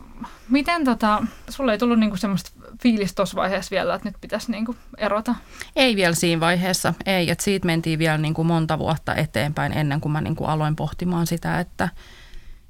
miten 0.50 0.86
tota, 0.86 1.24
sulle 1.50 1.72
ei 1.72 1.78
tullut 1.78 2.00
niinku 2.00 2.18
semmoista 2.18 2.52
fiilistä 2.82 3.16
tuossa 3.16 3.36
vaiheessa 3.36 3.72
vielä, 3.72 3.96
että 3.96 4.10
nyt 4.10 4.22
pitäisi 4.22 4.52
niinku 4.52 4.76
erota? 4.98 5.36
Ei 5.76 5.96
vielä 5.96 6.16
siinä 6.16 6.40
vaiheessa, 6.40 6.94
ei. 7.06 7.30
Että 7.30 7.44
siitä 7.44 7.66
mentiin 7.66 8.00
vielä 8.00 8.18
niinku 8.18 8.44
monta 8.44 8.80
vuotta 8.80 9.16
eteenpäin 9.16 9.72
ennen 9.72 10.02
kuin 10.02 10.12
mä 10.12 10.22
niinku 10.22 10.46
aloin 10.46 10.76
pohtimaan 10.76 11.28
sitä, 11.28 11.60
että, 11.60 11.90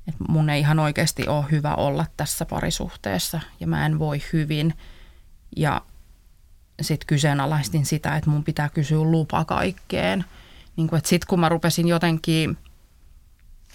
että 0.07 0.23
mun 0.29 0.49
ei 0.49 0.59
ihan 0.59 0.79
oikeasti 0.79 1.27
ole 1.27 1.45
hyvä 1.51 1.75
olla 1.75 2.05
tässä 2.17 2.45
parisuhteessa 2.45 3.39
ja 3.59 3.67
mä 3.67 3.85
en 3.85 3.99
voi 3.99 4.21
hyvin. 4.33 4.73
Ja 5.55 5.81
sitten 6.81 7.07
kyseenalaistin 7.07 7.85
sitä, 7.85 8.15
että 8.15 8.29
mun 8.29 8.43
pitää 8.43 8.69
kysyä 8.69 9.03
lupa 9.03 9.45
kaikkeen. 9.45 10.25
Niin 10.75 10.89
sitten 11.03 11.27
kun 11.27 11.39
mä 11.39 11.49
rupesin 11.49 11.87
jotenkin– 11.87 12.57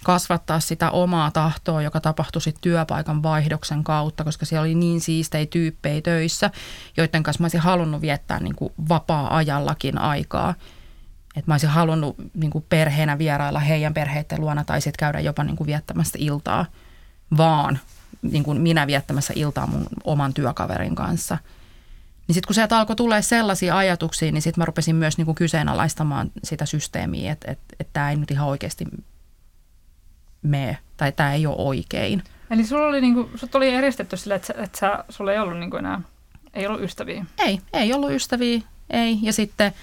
kasvattaa 0.03 0.59
sitä 0.59 0.91
omaa 0.91 1.31
tahtoa, 1.31 1.81
joka 1.81 2.01
tapahtui 2.01 2.41
sitten 2.41 2.61
työpaikan 2.61 3.23
vaihdoksen 3.23 3.83
kautta, 3.83 4.23
koska 4.23 4.45
siellä 4.45 4.61
oli 4.61 4.75
niin 4.75 5.01
siistei 5.01 5.47
tyyppejä 5.47 6.01
töissä, 6.01 6.51
joiden 6.97 7.23
kanssa 7.23 7.41
mä 7.41 7.45
olisin 7.45 7.59
halunnut 7.59 8.01
viettää 8.01 8.39
niin 8.39 8.55
kuin 8.55 8.73
vapaa-ajallakin 8.89 9.97
aikaa. 9.97 10.55
Että 11.35 11.51
mä 11.51 11.53
olisin 11.53 11.69
halunnut 11.69 12.15
niin 12.33 12.51
kuin 12.51 12.65
perheenä 12.69 13.17
vierailla 13.17 13.59
heidän 13.59 13.93
perheiden 13.93 14.41
luona 14.41 14.63
tai 14.63 14.81
sitten 14.81 14.99
käydä 14.99 15.19
jopa 15.19 15.43
niin 15.43 15.55
kuin 15.55 15.67
viettämässä 15.67 16.17
iltaa, 16.21 16.65
vaan 17.37 17.79
niin 18.21 18.43
kuin 18.43 18.61
minä 18.61 18.87
viettämässä 18.87 19.33
iltaa 19.35 19.67
mun 19.67 19.85
oman 20.03 20.33
työkaverin 20.33 20.95
kanssa. 20.95 21.37
Niin 22.27 22.33
sitten 22.33 22.47
kun 22.47 22.55
sieltä 22.55 22.77
alkoi 22.79 22.95
tulee 22.95 23.21
sellaisia 23.21 23.77
ajatuksia, 23.77 24.31
niin 24.31 24.41
sitten 24.41 24.61
mä 24.61 24.65
rupesin 24.65 24.95
myös 24.95 25.17
niin 25.17 25.25
kuin 25.25 25.35
kyseenalaistamaan 25.35 26.31
sitä 26.43 26.65
systeemiä, 26.65 27.31
että 27.31 27.55
tämä 27.93 28.09
ei 28.09 28.15
nyt 28.15 28.31
ihan 28.31 28.47
oikeasti 28.47 28.85
mene, 30.41 30.77
tai 30.97 31.11
tämä 31.11 31.33
ei 31.33 31.45
ole 31.45 31.55
oikein. 31.57 32.23
Eli 32.51 32.65
sulla 32.65 32.85
oli, 32.85 33.01
niinku, 33.01 33.29
sut 33.35 33.55
oli 33.55 33.69
eristetty 33.69 34.17
sille, 34.17 34.35
että, 34.35 34.53
että 34.57 34.79
sä, 34.79 35.03
sulla 35.09 35.33
ei 35.33 35.39
ollut 35.39 35.59
niinku 35.59 35.77
enää, 35.77 36.01
ei 36.53 36.67
ollut 36.67 36.81
ystäviä? 36.81 37.25
Ei, 37.37 37.61
ei 37.73 37.93
ollut 37.93 38.11
ystäviä, 38.11 38.61
ei. 38.89 39.19
Ja 39.21 39.33
sitten, 39.33 39.73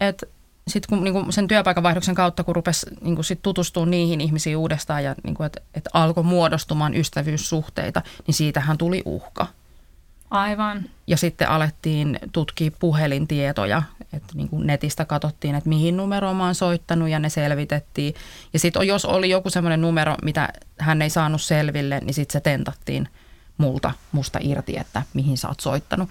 että 0.00 0.26
sitten 0.68 0.88
kun 0.88 1.04
niinku 1.04 1.32
sen 1.32 1.48
työpaikan 1.48 1.82
vaihdoksen 1.82 2.14
kautta, 2.14 2.44
kun 2.44 2.56
rupesi 2.56 2.86
niinku 3.00 3.22
sit 3.22 3.42
tutustumaan 3.42 3.90
niihin 3.90 4.20
ihmisiin 4.20 4.56
uudestaan 4.56 5.04
ja 5.04 5.14
niinku, 5.24 5.42
että 5.42 5.60
et 5.74 5.88
alkoi 5.92 6.24
muodostumaan 6.24 6.94
ystävyyssuhteita, 6.94 8.02
niin 8.26 8.34
siitähän 8.34 8.78
tuli 8.78 9.02
uhka. 9.04 9.46
Aivan. 10.30 10.82
Ja 11.06 11.16
sitten 11.16 11.48
alettiin 11.48 12.18
tutkia 12.32 12.70
puhelintietoja, 12.78 13.82
että 14.12 14.34
niin 14.34 14.48
kuin 14.48 14.66
netistä 14.66 15.04
katsottiin, 15.04 15.54
että 15.54 15.68
mihin 15.68 15.96
numeroon 15.96 16.36
mä 16.36 16.44
oon 16.44 16.54
soittanut 16.54 17.08
ja 17.08 17.18
ne 17.18 17.28
selvitettiin. 17.28 18.14
Ja 18.52 18.58
sitten 18.58 18.86
jos 18.86 19.04
oli 19.04 19.30
joku 19.30 19.50
semmoinen 19.50 19.80
numero, 19.80 20.16
mitä 20.22 20.48
hän 20.78 21.02
ei 21.02 21.10
saanut 21.10 21.42
selville, 21.42 22.00
niin 22.00 22.14
sitten 22.14 22.32
se 22.32 22.40
tentattiin 22.40 23.08
multa, 23.58 23.92
musta 24.12 24.38
irti, 24.42 24.76
että 24.78 25.02
mihin 25.14 25.38
sä 25.38 25.48
oot 25.48 25.60
soittanut. 25.60 26.08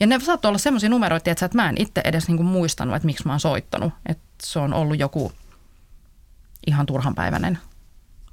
Ja 0.00 0.06
ne 0.06 0.20
saattoi 0.20 0.48
olla 0.48 0.58
semmoisia 0.58 0.88
numeroita, 0.88 1.30
että 1.30 1.48
mä 1.54 1.68
en 1.68 1.80
itse 1.80 2.00
edes 2.04 2.28
niin 2.28 2.36
kuin 2.36 2.46
muistanut, 2.46 2.96
että 2.96 3.06
miksi 3.06 3.26
mä 3.26 3.32
oon 3.32 3.40
soittanut. 3.40 3.92
Että 4.06 4.24
se 4.42 4.58
on 4.58 4.74
ollut 4.74 4.98
joku 4.98 5.32
ihan 6.66 6.86
turhanpäiväinen 6.86 7.58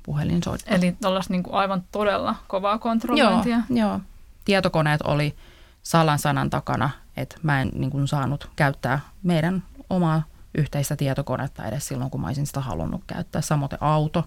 puhelinsoitto. 0.04 0.76
Eli 0.76 0.96
tuollaista 1.02 1.34
niin 1.34 1.44
aivan 1.52 1.84
todella 1.92 2.36
kovaa 2.48 2.78
kontrollointia. 2.78 3.62
Joo, 3.70 3.90
joo 3.90 4.00
tietokoneet 4.48 5.02
oli 5.02 5.36
salan 5.84 6.20
sanan 6.20 6.50
takana, 6.50 6.90
että 7.18 7.36
mä 7.44 7.62
en 7.62 7.72
niin 7.74 7.90
kuin 7.92 8.08
saanut 8.08 8.50
käyttää 8.56 9.00
meidän 9.24 9.64
omaa 9.90 10.24
yhteistä 10.58 10.96
tietokonetta 10.96 11.66
edes 11.66 11.88
silloin, 11.88 12.12
kun 12.12 12.22
mä 12.22 12.28
olisin 12.28 12.48
sitä 12.48 12.60
halunnut 12.60 13.02
käyttää. 13.08 13.42
Samoin 13.42 13.70
auto. 13.82 14.24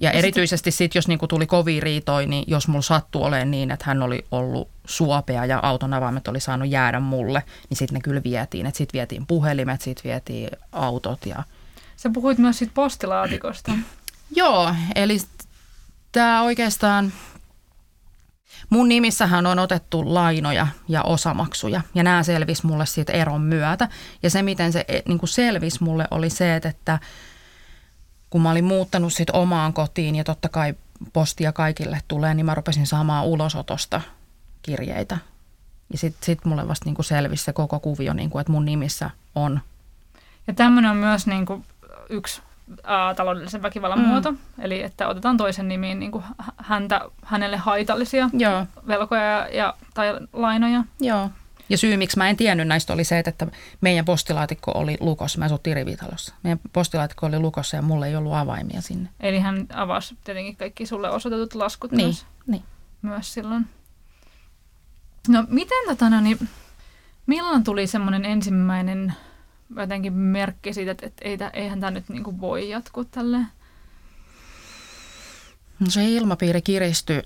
Ja, 0.00 0.10
erityisesti 0.10 0.70
sitten, 0.70 0.98
jos 0.98 1.08
niinku 1.08 1.26
tuli 1.26 1.46
kovin 1.46 1.82
riitoi, 1.82 2.26
niin 2.26 2.44
jos 2.46 2.68
mulla 2.68 2.82
sattui 2.82 3.22
olemaan 3.22 3.50
niin, 3.50 3.70
että 3.70 3.84
hän 3.88 4.02
oli 4.02 4.26
ollut 4.30 4.68
suopea 4.84 5.44
ja 5.44 5.60
auton 5.62 5.94
avaimet 5.94 6.28
oli 6.28 6.40
saanut 6.40 6.68
jäädä 6.68 7.00
mulle, 7.00 7.42
niin 7.70 7.76
sitten 7.76 7.94
ne 7.94 8.00
kyllä 8.00 8.22
vietiin. 8.24 8.66
Että 8.66 8.78
sitten 8.78 8.98
vietiin 8.98 9.26
puhelimet, 9.26 9.82
sitten 9.82 10.04
vietiin 10.04 10.50
autot. 10.72 11.26
Ja... 11.26 11.42
Sä 11.96 12.10
puhuit 12.14 12.38
myös 12.38 12.58
siitä 12.58 12.74
postilaatikosta. 12.74 13.72
Joo, 14.36 14.74
eli 14.94 15.18
tämä 16.12 16.42
oikeastaan 16.42 17.12
Mun 18.70 18.88
nimissähän 18.88 19.46
on 19.46 19.58
otettu 19.58 20.14
lainoja 20.14 20.66
ja 20.88 21.02
osamaksuja 21.02 21.80
ja 21.94 22.02
nämä 22.02 22.22
selvisi 22.22 22.66
mulle 22.66 22.86
siitä 22.86 23.12
eron 23.12 23.40
myötä. 23.40 23.88
Ja 24.22 24.30
se, 24.30 24.42
miten 24.42 24.72
se 24.72 24.84
e, 24.88 25.00
niin 25.08 25.18
kuin 25.18 25.28
selvisi 25.28 25.82
mulle 25.82 26.04
oli 26.10 26.30
se, 26.30 26.56
että 26.56 26.98
kun 28.30 28.42
mä 28.42 28.50
olin 28.50 28.64
muuttanut 28.64 29.12
sit 29.12 29.30
omaan 29.30 29.72
kotiin 29.72 30.14
ja 30.16 30.24
totta 30.24 30.48
kai 30.48 30.74
postia 31.12 31.52
kaikille 31.52 32.00
tulee, 32.08 32.34
niin 32.34 32.46
mä 32.46 32.54
rupesin 32.54 32.86
saamaan 32.86 33.26
ulosotosta 33.26 34.00
kirjeitä. 34.62 35.18
Ja 35.92 35.98
sitten 35.98 36.26
sit 36.26 36.44
mulle 36.44 36.68
vasta 36.68 36.84
niin 36.84 36.94
kuin 36.94 37.06
selvisi 37.06 37.44
se 37.44 37.52
koko 37.52 37.80
kuvio, 37.80 38.12
niin 38.12 38.30
kuin, 38.30 38.40
että 38.40 38.52
mun 38.52 38.64
nimissä 38.64 39.10
on. 39.34 39.60
Ja 40.46 40.54
tämmöinen 40.54 40.90
on 40.90 40.96
myös 40.96 41.26
niin 41.26 41.46
kuin 41.46 41.64
yksi 42.10 42.42
ää, 42.84 43.14
taloudellisen 43.14 43.62
väkivallan 43.62 43.98
mm. 43.98 44.04
muoto, 44.04 44.34
eli 44.58 44.82
että 44.82 45.08
otetaan 45.08 45.36
toisen 45.36 45.68
nimiin 45.68 45.98
niin 45.98 46.12
kuin 46.12 46.24
häntä, 46.56 47.00
hänelle 47.24 47.56
haitallisia 47.56 48.30
Joo. 48.32 48.66
velkoja 48.86 49.48
ja, 49.52 49.74
tai 49.94 50.06
lainoja. 50.32 50.84
Joo. 51.00 51.30
Ja 51.68 51.78
syy, 51.78 51.96
miksi 51.96 52.16
mä 52.16 52.28
en 52.28 52.36
tiennyt 52.36 52.68
näistä, 52.68 52.92
oli 52.92 53.04
se, 53.04 53.18
että 53.18 53.46
meidän 53.80 54.04
postilaatikko 54.04 54.72
oli 54.74 54.96
lukossa. 55.00 55.38
Mä 55.38 55.44
asuttiin 55.44 55.76
rivitalossa. 55.76 56.34
Meidän 56.42 56.60
postilaatikko 56.72 57.26
oli 57.26 57.38
lukossa 57.38 57.76
ja 57.76 57.82
mulla 57.82 58.06
ei 58.06 58.16
ollut 58.16 58.34
avaimia 58.34 58.80
sinne. 58.80 59.08
Eli 59.20 59.38
hän 59.40 59.66
avasi 59.74 60.16
tietenkin 60.24 60.56
kaikki 60.56 60.86
sulle 60.86 61.10
osoitetut 61.10 61.54
laskut 61.54 61.92
niin, 61.92 62.06
myös, 62.06 62.26
niin. 62.46 62.62
myös 63.02 63.34
silloin. 63.34 63.66
No 65.28 65.44
miten 65.48 65.78
tota, 65.88 66.10
no, 66.10 66.20
niin, 66.20 66.48
milloin 67.26 67.64
tuli 67.64 67.86
semmoinen 67.86 68.24
ensimmäinen 68.24 69.14
jotenkin 69.76 70.12
merkki 70.12 70.74
siitä, 70.74 70.90
että, 70.90 71.06
että 71.20 71.50
eihän 71.52 71.80
tämä 71.80 71.90
nyt 71.90 72.08
niin 72.08 72.24
kuin 72.24 72.40
voi 72.40 72.70
jatkua 72.70 73.04
tälleen? 73.04 73.46
No 75.80 75.90
se 75.90 76.04
ilmapiiri 76.04 76.62
kiristyi 76.62 77.22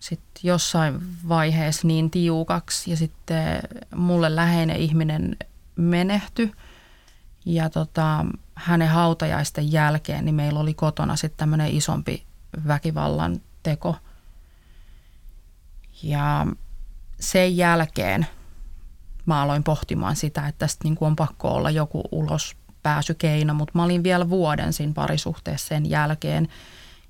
sitten 0.00 0.40
jossain 0.42 1.00
vaiheessa 1.28 1.86
niin 1.86 2.10
tiukaksi 2.10 2.90
ja 2.90 2.96
sitten 2.96 3.60
mulle 3.94 4.36
läheinen 4.36 4.76
ihminen 4.76 5.36
menehtyi 5.76 6.52
ja 7.44 7.70
tota, 7.70 8.26
hänen 8.54 8.88
hautajaisten 8.88 9.72
jälkeen 9.72 10.24
niin 10.24 10.34
meillä 10.34 10.60
oli 10.60 10.74
kotona 10.74 11.16
sitten 11.16 11.38
tämmöinen 11.38 11.70
isompi 11.70 12.24
väkivallan 12.66 13.40
teko. 13.62 13.96
Ja 16.02 16.46
sen 17.20 17.56
jälkeen– 17.56 18.26
mä 19.26 19.42
aloin 19.42 19.62
pohtimaan 19.62 20.16
sitä, 20.16 20.48
että 20.48 20.58
tästä 20.58 20.84
niin 20.84 20.96
kuin 20.96 21.06
on 21.06 21.16
pakko 21.16 21.48
olla 21.48 21.70
joku 21.70 22.02
ulospääsykeino, 22.12 23.54
mutta 23.54 23.72
mä 23.74 23.84
olin 23.84 24.02
vielä 24.02 24.30
vuoden 24.30 24.72
siinä 24.72 24.92
parisuhteessa 24.92 25.68
sen 25.68 25.90
jälkeen. 25.90 26.48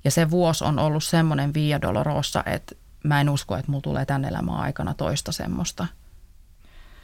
Ja 0.05 0.11
se 0.11 0.31
vuosi 0.31 0.65
on 0.65 0.79
ollut 0.79 1.05
semmoinen 1.05 1.55
via 1.55 1.81
dolorosa, 1.81 2.43
että 2.47 2.75
mä 3.05 3.21
en 3.21 3.31
usko, 3.31 3.57
että 3.57 3.71
mulla 3.71 3.83
tulee 3.83 4.07
tämän 4.07 4.25
elämän 4.25 4.57
aikana 4.57 4.95
toista 4.95 5.33
semmoista 5.33 5.87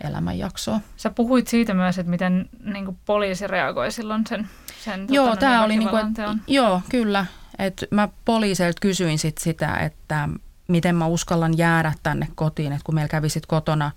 elämänjaksoa. 0.00 0.80
Sä 0.96 1.10
puhuit 1.10 1.48
siitä 1.48 1.74
myös, 1.74 1.98
että 1.98 2.10
miten 2.10 2.48
niin 2.64 2.84
kuin 2.84 2.98
poliisi 3.06 3.46
reagoi 3.46 3.92
silloin 3.92 4.26
sen, 4.26 4.48
sen 4.84 5.06
Joo, 5.08 5.26
tota, 5.26 5.40
tämä 5.40 5.64
oli 5.64 5.72
niinku, 5.72 5.84
väkivallan 5.84 6.14
teon. 6.14 6.36
et, 6.36 6.42
joo, 6.46 6.82
kyllä. 6.88 7.26
Et 7.58 7.84
mä 7.90 8.08
poliiseilta 8.24 8.80
kysyin 8.80 9.18
sit 9.18 9.38
sitä, 9.38 9.76
että 9.76 10.28
miten 10.68 10.96
mä 10.96 11.06
uskallan 11.06 11.58
jäädä 11.58 11.92
tänne 12.02 12.28
kotiin, 12.34 12.72
että 12.72 12.84
kun 12.84 12.94
meillä 12.94 13.08
kävi 13.08 13.28
sit 13.28 13.46
kotona 13.46 13.90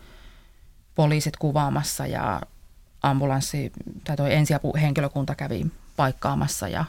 poliisit 0.96 1.38
kuvaamassa 1.38 2.08
ja 2.08 2.42
ambulanssi 3.04 3.72
tai 4.04 4.16
toi 4.16 4.34
ensiapuhenkilökunta 4.34 5.36
kävi 5.36 5.66
paikkaamassa 5.96 6.68
ja 6.68 6.86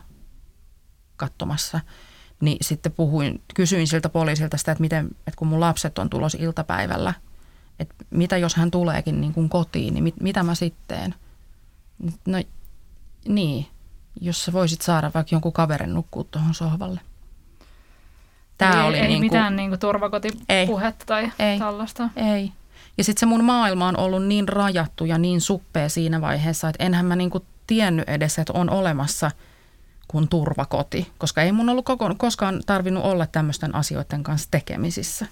katsomassa, 1.17 1.81
niin 2.41 2.59
sitten 2.61 2.93
puhuin, 2.93 3.43
kysyin 3.55 3.87
siltä 3.87 4.09
poliisilta 4.09 4.57
sitä, 4.57 4.73
että, 4.73 4.83
miten, 4.83 5.07
että 5.07 5.39
kun 5.39 5.49
mun 5.49 5.61
lapset 5.61 5.99
on 5.99 6.11
tulos 6.11 6.35
iltapäivällä, 6.35 7.15
että 7.79 7.95
mitä 8.11 8.37
jos 8.37 8.55
hän 8.55 8.71
tuleekin 8.71 9.21
niin 9.21 9.33
kuin 9.33 9.49
kotiin, 9.49 9.95
niin 9.95 10.05
mit, 10.05 10.21
mitä 10.21 10.43
mä 10.43 10.55
sitten? 10.55 11.15
No 12.27 12.43
niin, 13.29 13.67
jos 14.21 14.45
sä 14.45 14.53
voisit 14.53 14.81
saada 14.81 15.11
vaikka 15.15 15.35
jonkun 15.35 15.53
kaverin 15.53 15.95
nukkua 15.95 16.25
tuohon 16.25 16.55
sohvalle. 16.55 17.01
Tää 18.59 18.83
ei, 18.83 18.89
oli 18.89 18.99
ei 18.99 19.09
niin 19.09 19.21
kuin, 19.21 19.27
mitään 19.27 19.57
niin 19.57 19.71
kuin 19.71 19.81
turvakotipuhetta 19.81 21.07
tai 21.07 21.33
Ei. 21.39 21.59
tällaista. 21.59 22.09
Ei. 22.17 22.53
Ja 22.99 23.05
sitten 23.05 23.21
se 23.21 23.27
mun 23.27 23.45
maailma 23.45 23.89
on 23.89 23.97
ollut 23.97 24.25
niin 24.27 24.49
rajattu 24.49 25.05
ja 25.05 25.19
niin 25.19 25.41
suppea 25.41 25.89
siinä 25.89 26.21
vaiheessa, 26.21 26.69
että 26.69 26.85
enhän 26.85 27.07
mä 27.07 27.17
niinku 27.17 27.47
tiennyt 27.67 28.09
edes, 28.09 28.39
että 28.39 28.53
on 28.53 28.71
olemassa 28.71 29.31
kuin 30.09 30.29
turvakoti. 30.29 31.13
Koska 31.19 31.43
ei 31.43 31.53
mun 31.53 31.69
ollut 31.69 31.85
koko, 31.85 32.15
koskaan 32.19 32.63
tarvinnut 32.67 33.05
olla 33.05 33.27
tämmöisten 33.27 33.75
asioiden 33.75 34.23
kanssa 34.23 34.49
tekemisissä. 34.51 35.27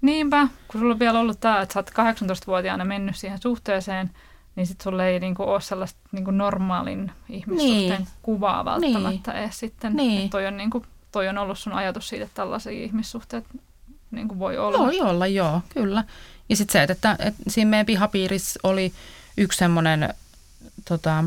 Niinpä, 0.00 0.48
kun 0.68 0.80
sulla 0.80 0.92
on 0.92 0.98
vielä 0.98 1.20
ollut 1.20 1.40
tämä, 1.40 1.60
että 1.60 1.72
sä 1.72 1.78
oot 1.78 1.90
18-vuotiaana 1.90 2.84
mennyt 2.84 3.16
siihen 3.16 3.38
suhteeseen, 3.42 4.10
niin 4.56 4.66
sitten 4.66 4.84
sulla 4.84 5.04
ei 5.04 5.20
niinku 5.20 5.42
ole 5.42 5.60
sellaista 5.60 6.00
niinku 6.12 6.30
normaalin 6.30 7.12
ihmissuhteen 7.28 8.00
Niin. 8.00 8.08
kuvaa 8.22 8.64
välttämättä 8.64 9.32
niin. 9.32 9.42
edes 9.42 9.58
sitten. 9.58 9.96
Niin. 9.96 10.24
Et 10.24 10.30
Toi, 10.30 10.46
on 10.46 10.56
niinku, 10.56 10.84
toi 11.12 11.28
on 11.28 11.38
ollut 11.38 11.58
sun 11.58 11.72
ajatus 11.72 12.08
siitä, 12.08 12.24
että 12.24 12.34
tällaisia 12.34 12.72
ihmissuhteet 12.72 13.44
niinku 14.10 14.38
voi 14.38 14.58
olla. 14.58 14.78
Voi 14.78 15.00
olla, 15.00 15.26
joo, 15.26 15.60
kyllä. 15.74 16.04
Ja 16.48 16.56
sitten 16.56 16.72
se, 16.72 16.82
että, 16.82 16.92
että, 16.92 17.16
että 17.28 17.42
siinä 17.48 17.68
meidän 17.68 17.86
pihapiirissä 17.86 18.60
oli 18.62 18.92
yksi 19.36 19.58
semmoinen, 19.58 20.14
tota, 20.88 21.24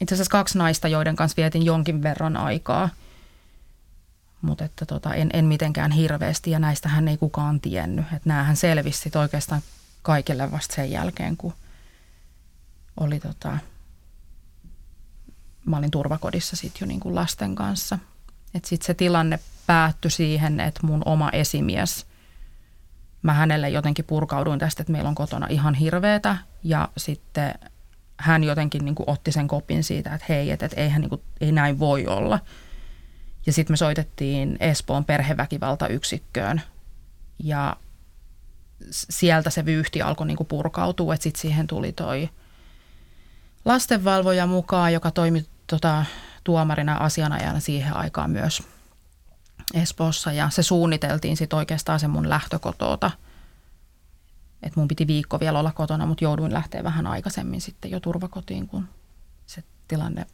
itse 0.00 0.14
asiassa 0.14 0.30
kaksi 0.30 0.58
naista, 0.58 0.88
joiden 0.88 1.16
kanssa 1.16 1.36
vietin 1.36 1.64
jonkin 1.64 2.02
verran 2.02 2.36
aikaa. 2.36 2.88
Mutta 4.42 4.64
että 4.64 4.86
tota, 4.86 5.14
en, 5.14 5.30
en 5.32 5.44
mitenkään 5.44 5.90
hirveästi 5.90 6.50
ja 6.50 6.58
näistähän 6.58 7.08
ei 7.08 7.16
kukaan 7.16 7.60
tiennyt. 7.60 8.04
Että 8.06 8.28
näähän 8.28 8.56
selvisi 8.56 9.10
oikeastaan 9.18 9.62
kaikille 10.02 10.52
vasta 10.52 10.74
sen 10.74 10.90
jälkeen, 10.90 11.36
kun 11.36 11.54
oli 12.96 13.20
tota, 13.20 13.58
mä 15.64 15.76
olin 15.76 15.90
turvakodissa 15.90 16.56
sitten 16.56 16.80
jo 16.80 16.86
niin 16.86 17.00
kuin 17.00 17.14
lasten 17.14 17.54
kanssa. 17.54 17.98
Sitten 18.64 18.86
se 18.86 18.94
tilanne 18.94 19.38
päättyi 19.66 20.10
siihen, 20.10 20.60
että 20.60 20.86
mun 20.86 21.02
oma 21.04 21.30
esimies, 21.30 22.06
mä 23.26 23.32
hänelle 23.32 23.70
jotenkin 23.70 24.04
purkauduin 24.04 24.58
tästä, 24.58 24.82
että 24.82 24.92
meillä 24.92 25.08
on 25.08 25.14
kotona 25.14 25.46
ihan 25.50 25.74
hirveetä 25.74 26.36
ja 26.62 26.88
sitten 26.96 27.54
hän 28.16 28.44
jotenkin 28.44 28.84
niin 28.84 28.94
kuin 28.94 29.10
otti 29.10 29.32
sen 29.32 29.48
kopin 29.48 29.84
siitä, 29.84 30.14
että 30.14 30.26
hei, 30.28 30.50
että, 30.50 30.66
että 30.66 30.80
eihän 30.80 31.00
niin 31.00 31.08
kuin, 31.08 31.22
ei 31.40 31.52
näin 31.52 31.78
voi 31.78 32.06
olla. 32.06 32.38
Ja 33.46 33.52
sitten 33.52 33.72
me 33.72 33.76
soitettiin 33.76 34.56
Espoon 34.60 35.04
perheväkivaltayksikköön 35.04 36.62
ja 37.38 37.76
sieltä 38.90 39.50
se 39.50 39.64
vyyhti 39.64 40.02
alkoi 40.02 40.26
niin 40.26 40.36
kuin 40.36 40.46
purkautua, 40.46 41.14
että 41.14 41.22
sitten 41.22 41.40
siihen 41.40 41.66
tuli 41.66 41.92
toi 41.92 42.28
lastenvalvoja 43.64 44.46
mukaan, 44.46 44.92
joka 44.92 45.10
toimi 45.10 45.46
tota, 45.66 46.04
tuomarina 46.44 46.96
asianajana 46.96 47.60
siihen 47.60 47.96
aikaan 47.96 48.30
myös 48.30 48.62
Espoossa 49.74 50.32
ja 50.32 50.50
se 50.50 50.62
suunniteltiin 50.62 51.36
sitten 51.36 51.56
oikeastaan 51.56 52.00
se 52.00 52.08
mun 52.08 52.28
lähtökotoota. 52.28 53.10
Että 54.62 54.80
mun 54.80 54.88
piti 54.88 55.06
viikko 55.06 55.40
vielä 55.40 55.58
olla 55.58 55.72
kotona, 55.72 56.06
mutta 56.06 56.24
jouduin 56.24 56.52
lähteä 56.52 56.84
vähän 56.84 57.06
aikaisemmin 57.06 57.60
sitten 57.60 57.90
jo 57.90 58.00
turvakotiin, 58.00 58.66
kun 58.68 58.88
se 59.46 59.62
tilanne 59.88 60.26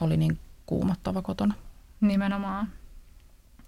oli 0.00 0.16
niin 0.16 0.38
kuumottava 0.66 1.22
kotona. 1.22 1.54
Nimenomaan. 2.00 2.68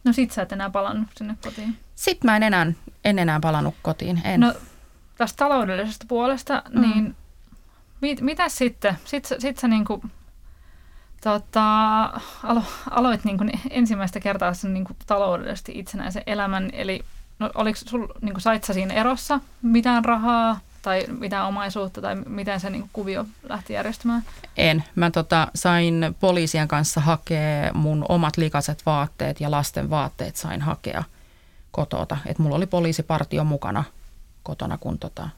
No 0.05 0.13
sit 0.13 0.31
sä 0.31 0.43
et 0.43 0.53
enää 0.53 0.71
palannut 0.71 1.09
sinne 1.17 1.37
kotiin. 1.45 1.79
Sitten 1.95 2.31
mä 2.31 2.37
en 2.37 2.43
enää, 2.43 2.73
en 3.05 3.19
enää 3.19 3.41
palannut 3.41 3.75
kotiin. 3.83 4.21
En. 4.25 4.41
No 4.41 4.55
tästä 5.19 5.37
taloudellisesta 5.37 6.05
puolesta, 6.09 6.63
Mm. 6.69 6.81
mm. 6.81 6.91
niin 6.91 7.17
mit, 8.01 8.21
mitä 8.21 8.49
sitten? 8.49 8.99
Sitten 9.05 9.41
sit 9.41 9.59
sä 9.59 9.69
niinku, 9.69 10.05
tota, 11.21 12.03
alo, 12.43 12.63
aloit 12.91 13.25
niinku 13.25 13.45
ensimmäistä 13.71 14.21
kertaa 14.21 14.55
sen 14.55 14.75
niinku 14.75 14.97
taloudellisesti 15.07 15.73
itsenäisen 15.75 16.23
elämän. 16.27 16.71
Eli 16.73 17.05
no, 17.39 17.51
oliko 17.55 17.79
sul, 17.87 18.07
niinku, 18.21 18.41
sait 18.41 18.65
sä 18.65 18.73
siinä 18.73 18.95
erossa 18.95 19.41
mitään 19.63 20.05
rahaa 20.05 20.61
tai 20.83 21.05
mitään 21.19 21.47
omaisuutta 21.47 22.01
tai 22.01 22.15
miten 22.15 22.61
se 22.61 22.71
niinku, 22.71 22.89
kuvio 22.93 23.27
lähti 23.49 23.73
järjestymään? 23.73 24.23
En. 24.57 24.85
Mä 24.95 25.11
tota, 25.11 25.49
sain 25.55 26.17
poliisien 26.21 26.69
kanssa 26.69 27.01
hakea 27.01 27.73
mun 27.75 28.05
omat 28.09 28.37
likaset 28.37 28.83
vaatteet 28.87 29.41
ja 29.41 29.51
lasten 29.51 29.91
vaatteet 29.91 30.37
sain 30.37 30.61
hakea 30.61 31.05
kotota. 31.71 32.17
Et 32.27 32.39
mulla 32.39 32.57
oli 32.57 32.67
poliisipartio 32.67 33.45
mukana 33.45 33.85
kotona, 34.43 34.79
kun 34.79 34.99
tota, 34.99 35.29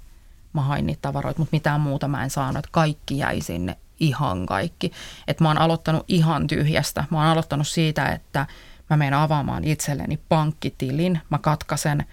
mä 0.53 0.61
hain 0.61 0.87
niitä 0.87 1.03
tavaroita, 1.03 1.39
mutta 1.39 1.57
mitään 1.57 1.81
muuta 1.81 2.09
mä 2.09 2.25
en 2.25 2.31
saanut. 2.31 2.67
Kaikki 2.71 3.19
jäi 3.19 3.41
sinne, 3.41 3.77
ihan 4.01 4.47
kaikki. 4.47 4.93
Et 5.27 5.41
mä 5.41 5.49
oon 5.49 5.59
aloittanut 5.59 6.05
ihan 6.09 6.47
tyhjästä. 6.47 7.05
Mä 7.11 7.19
oon 7.19 7.27
aloittanut 7.27 7.69
siitä, 7.69 8.09
että 8.09 8.47
mä 8.91 8.97
menen 8.97 9.15
avaamaan 9.15 9.65
itselleni 9.65 10.19
pankkitilin. 10.29 11.21
Mä 11.31 11.39
katkaisen 11.39 12.05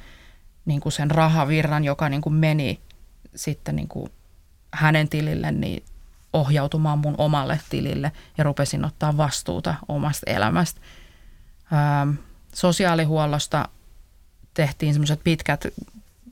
niin 0.66 0.82
kuin 0.82 0.94
sen 0.94 1.12
rahavirran, 1.12 1.84
joka 1.84 2.10
niin 2.10 2.22
kuin 2.22 2.34
meni 2.34 2.80
sitten 3.36 3.76
niin 3.76 3.88
kuin 3.88 4.12
hänen 4.74 5.10
tilille, 5.10 5.52
niin 5.52 5.84
ohjautumaan 6.34 7.00
mun 7.00 7.16
omalle 7.18 7.60
tilille 7.70 8.12
ja 8.38 8.44
rupesin 8.44 8.86
ottaa 8.86 9.18
vastuuta 9.18 9.76
omasta 9.88 10.32
elämästä. 10.32 10.82
Ähm, 11.74 12.16
sosiaalihuollosta 12.54 13.70
tehtiin 14.54 14.94
semmoiset 14.94 15.20
pitkät 15.24 15.66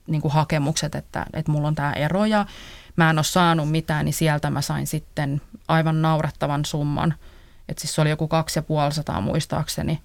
niin 0.08 0.22
kuin 0.22 0.32
hakemukset, 0.32 0.96
että, 0.96 1.26
että 1.34 1.52
mulla 1.52 1.68
on 1.68 1.76
tämä 1.76 1.94
ero 1.94 2.26
ja 2.26 2.46
mä 2.96 3.10
en 3.10 3.18
ole 3.18 3.24
saanut 3.24 3.72
mitään, 3.72 4.06
niin 4.06 4.14
sieltä 4.14 4.50
mä 4.50 4.62
sain 4.62 4.88
sitten 4.88 5.42
aivan 5.68 6.02
naurettavan 6.02 6.66
summan. 6.66 7.14
Että 7.70 7.82
siis 7.82 7.96
se 7.96 8.02
oli 8.02 8.10
joku 8.10 8.28
kaksi 8.28 8.60
ja 8.60 8.64
puoli 8.64 8.94
sataa 8.94 9.22
muistaakseni, 9.22 10.02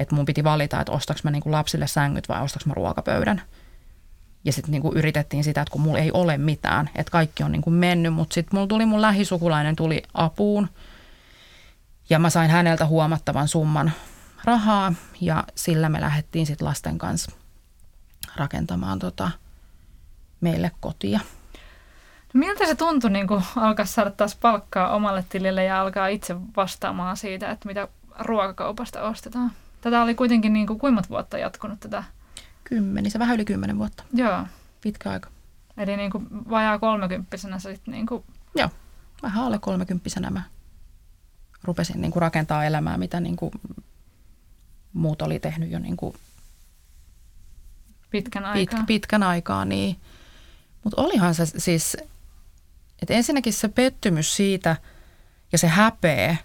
että 0.00 0.14
mun 0.14 0.24
piti 0.24 0.44
valita, 0.44 0.80
että 0.80 0.92
ostaks 0.92 1.24
mä 1.24 1.30
niin 1.30 1.42
kuin 1.42 1.52
lapsille 1.52 1.86
sängyt 1.86 2.28
vai 2.28 2.42
ostaks 2.42 2.66
mä 2.66 2.74
ruokapöydän. 2.74 3.42
Ja 4.44 4.52
sitten 4.52 4.72
niinku 4.72 4.92
yritettiin 4.94 5.44
sitä, 5.44 5.60
että 5.60 5.72
kun 5.72 5.80
mulla 5.80 5.98
ei 5.98 6.12
ole 6.12 6.38
mitään, 6.38 6.90
että 6.94 7.10
kaikki 7.10 7.42
on 7.42 7.52
niinku 7.52 7.70
mennyt, 7.70 8.14
mutta 8.14 8.34
sitten 8.34 8.56
mulla 8.56 8.66
tuli 8.66 8.86
mun 8.86 9.02
lähisukulainen 9.02 9.76
tuli 9.76 10.02
apuun 10.14 10.68
ja 12.10 12.18
mä 12.18 12.30
sain 12.30 12.50
häneltä 12.50 12.86
huomattavan 12.86 13.48
summan 13.48 13.92
rahaa 14.44 14.92
ja 15.20 15.44
sillä 15.54 15.88
me 15.88 16.00
lähdettiin 16.00 16.46
sitten 16.46 16.68
lasten 16.68 16.98
kanssa 16.98 17.32
rakentamaan 18.36 18.98
tota 18.98 19.30
meille 20.40 20.70
kotia. 20.80 21.20
Miltä 22.34 22.66
se 22.66 22.74
tuntui 22.74 23.10
niin 23.10 23.26
kuin 23.26 23.44
alkaa 23.56 23.86
saada 23.86 24.10
taas 24.10 24.36
palkkaa 24.36 24.94
omalle 24.94 25.24
tilille 25.28 25.64
ja 25.64 25.80
alkaa 25.80 26.08
itse 26.08 26.36
vastaamaan 26.56 27.16
siitä, 27.16 27.50
että 27.50 27.68
mitä 27.68 27.88
ruokakaupasta 28.18 29.02
ostetaan? 29.02 29.52
Tätä 29.80 30.02
oli 30.02 30.14
kuitenkin 30.14 30.52
niin 30.52 30.66
kuin, 30.66 30.94
monta 30.94 31.08
vuotta 31.08 31.38
jatkunut 31.38 31.80
tätä? 31.80 32.04
Kymmeni, 32.64 33.10
se 33.10 33.18
vähän 33.18 33.34
yli 33.34 33.44
kymmenen 33.44 33.78
vuotta, 33.78 34.04
Joo. 34.14 34.46
pitkä 34.80 35.10
aika. 35.10 35.30
Eli 35.76 35.96
niin 35.96 36.10
kuin 36.10 36.26
vajaa 36.30 36.78
kolmekymppisenä 36.78 37.58
sä 37.58 37.74
sit 37.74 37.86
niin 37.86 38.06
kuin, 38.06 38.24
Joo, 38.54 38.68
vähän 39.22 39.44
alle 39.44 39.58
kolmekymppisenä 39.58 40.30
mä 40.30 40.42
rupesin 41.62 42.00
niin 42.00 42.12
kuin 42.12 42.20
rakentaa 42.20 42.64
elämää, 42.64 42.98
mitä 42.98 43.20
niin 43.20 43.36
kuin 43.36 43.52
muut 44.92 45.22
oli 45.22 45.38
tehnyt 45.38 45.70
jo 45.70 45.78
niin 45.78 45.96
kuin 45.96 46.14
pitkän 48.10 48.42
pit, 48.42 48.72
aikaa. 48.72 48.86
pitkän 48.86 49.22
aikaa. 49.22 49.64
Niin. 49.64 49.96
Mutta 50.84 51.02
olihan 51.02 51.34
se 51.34 51.46
siis, 51.46 51.96
että 53.02 53.14
ensinnäkin 53.14 53.52
se 53.52 53.68
pettymys 53.68 54.36
siitä 54.36 54.76
ja 55.52 55.58
se 55.58 55.68
häpeä, 55.68 56.36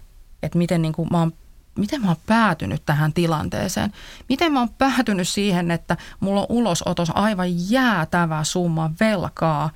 että 0.42 0.58
miten, 0.58 0.82
niin 0.82 0.92
kuin 0.92 1.08
mä 1.10 1.18
oon, 1.18 1.32
miten 1.78 2.00
mä 2.00 2.06
oon 2.06 2.16
päätynyt 2.26 2.82
tähän 2.86 3.12
tilanteeseen. 3.12 3.92
Miten 4.28 4.52
mä 4.52 4.58
oon 4.58 4.74
päätynyt 4.78 5.28
siihen, 5.28 5.70
että 5.70 5.96
mulla 6.20 6.40
on 6.40 6.46
ulosotos 6.48 7.10
aivan 7.14 7.70
jäätävä 7.70 8.44
summa 8.44 8.90
velkaa 9.00 9.70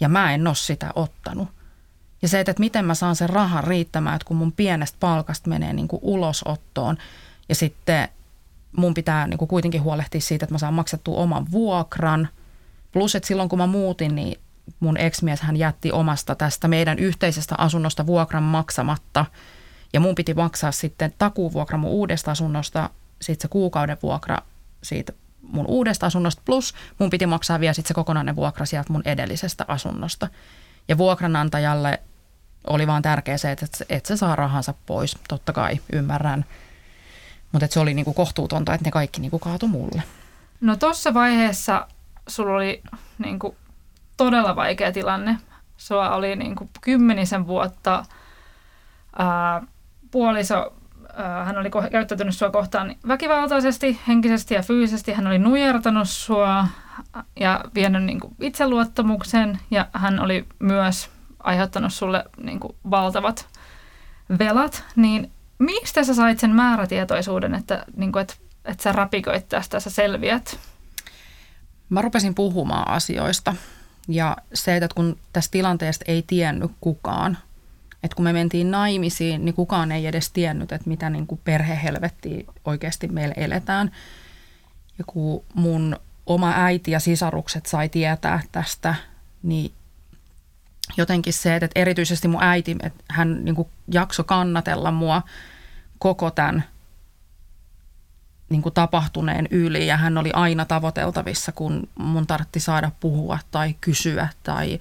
ja 0.00 0.08
mä 0.08 0.34
en 0.34 0.46
ole 0.46 0.54
sitä 0.54 0.90
ottanut. 0.94 1.48
Ja 2.22 2.28
se, 2.28 2.40
että 2.40 2.54
miten 2.58 2.84
mä 2.84 2.94
saan 2.94 3.16
sen 3.16 3.28
rahan 3.28 3.64
riittämään, 3.64 4.16
että 4.16 4.26
kun 4.26 4.36
mun 4.36 4.52
pienestä 4.52 4.96
palkasta 5.00 5.50
menee 5.50 5.72
niin 5.72 5.88
kuin 5.88 6.00
ulosottoon 6.02 6.98
ja 7.48 7.54
sitten 7.54 8.08
mun 8.76 8.94
pitää 8.94 9.26
niin 9.26 9.38
kuin 9.38 9.48
kuitenkin 9.48 9.82
huolehtia 9.82 10.20
siitä, 10.20 10.44
että 10.44 10.54
mä 10.54 10.58
saan 10.58 10.74
maksettua 10.74 11.16
oman 11.16 11.50
vuokran. 11.50 12.28
Plus, 12.92 13.14
että 13.14 13.26
silloin 13.26 13.48
kun 13.48 13.58
mä 13.58 13.66
muutin, 13.66 14.14
niin 14.14 14.40
mun 14.80 14.96
ex-mies 14.96 15.40
hän 15.40 15.56
jätti 15.56 15.92
omasta 15.92 16.34
tästä 16.34 16.68
meidän 16.68 16.98
yhteisestä 16.98 17.54
asunnosta 17.58 18.06
vuokran 18.06 18.42
maksamatta. 18.42 19.26
Ja 19.92 20.00
mun 20.00 20.14
piti 20.14 20.34
maksaa 20.34 20.72
sitten 20.72 21.14
takuuvuokra 21.18 21.78
mun 21.78 21.90
uudesta 21.90 22.30
asunnosta, 22.30 22.90
sitten 23.22 23.42
se 23.42 23.48
kuukauden 23.48 23.96
vuokra 24.02 24.38
siitä 24.82 25.12
mun 25.42 25.66
uudesta 25.66 26.06
asunnosta, 26.06 26.42
plus 26.44 26.74
mun 26.98 27.10
piti 27.10 27.26
maksaa 27.26 27.60
vielä 27.60 27.72
sitten 27.74 27.88
se 27.88 27.94
kokonainen 27.94 28.36
vuokra 28.36 28.66
sieltä 28.66 28.92
mun 28.92 29.02
edellisestä 29.04 29.64
asunnosta. 29.68 30.28
Ja 30.88 30.98
vuokranantajalle 30.98 32.00
oli 32.66 32.86
vaan 32.86 33.02
tärkeä 33.02 33.38
se, 33.38 33.50
että, 33.50 33.66
että 33.88 34.08
se 34.08 34.16
saa 34.16 34.36
rahansa 34.36 34.74
pois. 34.86 35.18
Totta 35.28 35.52
kai, 35.52 35.80
ymmärrän. 35.92 36.44
Mutta 37.52 37.66
se 37.70 37.80
oli 37.80 37.94
niinku 37.94 38.12
kohtuutonta, 38.12 38.74
että 38.74 38.84
ne 38.84 38.90
kaikki 38.90 39.20
niinku 39.20 39.38
kaatu 39.38 39.68
mulle. 39.68 40.02
No 40.60 40.76
tuossa 40.76 41.14
vaiheessa 41.14 41.88
sulla 42.28 42.54
oli 42.54 42.82
niinku 43.18 43.56
todella 44.16 44.56
vaikea 44.56 44.92
tilanne. 44.92 45.38
Sua 45.76 46.10
oli 46.10 46.36
niinku 46.36 46.70
kymmenisen 46.80 47.46
vuotta 47.46 48.04
ää, 49.18 49.62
puoliso, 50.10 50.74
ää, 51.14 51.44
hän 51.44 51.58
oli 51.58 51.70
käyttäytynyt 51.90 52.36
sua 52.36 52.50
kohtaan 52.50 52.96
väkivaltaisesti, 53.08 54.00
henkisesti 54.08 54.54
ja 54.54 54.62
fyysisesti. 54.62 55.12
Hän 55.12 55.26
oli 55.26 55.38
nujertanut 55.38 56.08
sua 56.08 56.66
ja 57.40 57.60
vienyt 57.74 58.04
niinku 58.04 58.30
itseluottamuksen 58.40 59.58
ja 59.70 59.86
hän 59.92 60.20
oli 60.20 60.46
myös 60.58 61.10
aiheuttanut 61.38 61.92
sulle 61.92 62.24
niinku 62.42 62.76
valtavat 62.90 63.48
velat. 64.38 64.84
Niin 64.96 65.30
mistä 65.58 66.04
sä 66.04 66.14
sait 66.14 66.40
sen 66.40 66.50
määrätietoisuuden, 66.50 67.54
että, 67.54 67.84
niinku, 67.96 68.18
et, 68.18 68.40
että 68.64 68.82
sä 68.82 68.92
rapikoit 68.92 69.48
tästä, 69.48 69.80
sä 69.80 69.90
selviät? 69.90 70.58
Mä 71.88 72.02
rupesin 72.02 72.34
puhumaan 72.34 72.90
asioista 72.90 73.54
ja 74.08 74.36
se, 74.54 74.76
että 74.76 74.88
kun 74.94 75.18
tästä 75.32 75.52
tilanteesta 75.52 76.04
ei 76.08 76.24
tiennyt 76.26 76.70
kukaan, 76.80 77.38
että 78.02 78.16
kun 78.16 78.24
me 78.24 78.32
mentiin 78.32 78.70
naimisiin, 78.70 79.44
niin 79.44 79.54
kukaan 79.54 79.92
ei 79.92 80.06
edes 80.06 80.30
tiennyt, 80.30 80.72
että 80.72 80.88
mitä 80.88 81.10
niin 81.10 81.26
kuin 81.26 81.40
perhehelvettiä 81.44 82.44
oikeasti 82.64 83.08
meillä 83.08 83.34
eletään. 83.36 83.90
Ja 84.98 85.04
kun 85.06 85.44
mun 85.54 85.96
oma 86.26 86.52
äiti 86.56 86.90
ja 86.90 87.00
sisarukset 87.00 87.66
sai 87.66 87.88
tietää 87.88 88.42
tästä, 88.52 88.94
niin 89.42 89.72
jotenkin 90.96 91.32
se, 91.32 91.56
että 91.56 91.68
erityisesti 91.74 92.28
mun 92.28 92.42
äiti, 92.42 92.76
että 92.82 93.04
hän 93.10 93.44
niin 93.44 93.54
kuin 93.54 93.68
jakso 93.88 94.24
kannatella 94.24 94.90
mua 94.90 95.22
koko 95.98 96.30
tämän 96.30 96.64
niin 98.48 98.62
kuin 98.62 98.74
tapahtuneen 98.74 99.48
yli 99.50 99.86
ja 99.86 99.96
hän 99.96 100.18
oli 100.18 100.30
aina 100.32 100.64
tavoiteltavissa, 100.64 101.52
kun 101.52 101.88
mun 101.98 102.26
tartti 102.26 102.60
saada 102.60 102.90
puhua 103.00 103.38
tai 103.50 103.74
kysyä 103.80 104.28
tai 104.42 104.78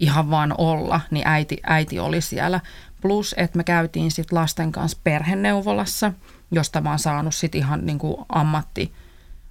ihan 0.00 0.30
vaan 0.30 0.54
olla, 0.58 1.00
niin 1.10 1.26
äiti, 1.26 1.60
äiti 1.62 1.98
oli 1.98 2.20
siellä. 2.20 2.60
Plus, 3.00 3.34
että 3.38 3.56
me 3.56 3.64
käytiin 3.64 4.10
sitten 4.10 4.38
lasten 4.38 4.72
kanssa 4.72 4.98
perheneuvolassa, 5.04 6.12
josta 6.50 6.80
mä 6.80 6.90
oon 6.90 6.98
saanut 6.98 7.34
sitten 7.34 7.58
ihan 7.58 7.86
niin 7.86 7.98
kuin 7.98 8.16
ammatti, 8.28 8.92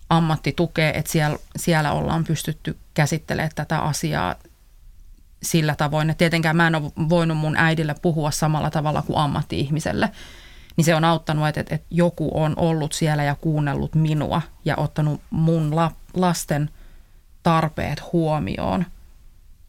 ammattitukea, 0.09 0.93
että 0.93 1.11
siellä, 1.11 1.37
siellä 1.55 1.91
ollaan 1.91 2.23
pystytty 2.23 2.77
käsittelemään 2.93 3.51
tätä 3.55 3.79
asiaa 3.79 4.35
sillä 5.43 5.75
tavoin, 5.75 6.09
että 6.09 6.17
tietenkään 6.17 6.55
mä 6.55 6.67
en 6.67 6.75
ole 6.75 6.91
voinut 7.09 7.37
mun 7.37 7.57
äidille 7.57 7.95
puhua 8.01 8.31
samalla 8.31 8.69
tavalla 8.69 9.01
kuin 9.01 9.17
ammatti-ihmiselle– 9.17 10.09
niin 10.77 10.85
se 10.85 10.95
on 10.95 11.03
auttanut, 11.03 11.47
että, 11.47 11.59
että 11.59 11.87
joku 11.89 12.31
on 12.33 12.53
ollut 12.57 12.93
siellä 12.93 13.23
ja 13.23 13.35
kuunnellut 13.35 13.95
minua 13.95 14.41
ja 14.65 14.75
ottanut 14.77 15.21
mun 15.29 15.75
la, 15.75 15.91
lasten 16.13 16.69
tarpeet 17.43 18.13
huomioon 18.13 18.85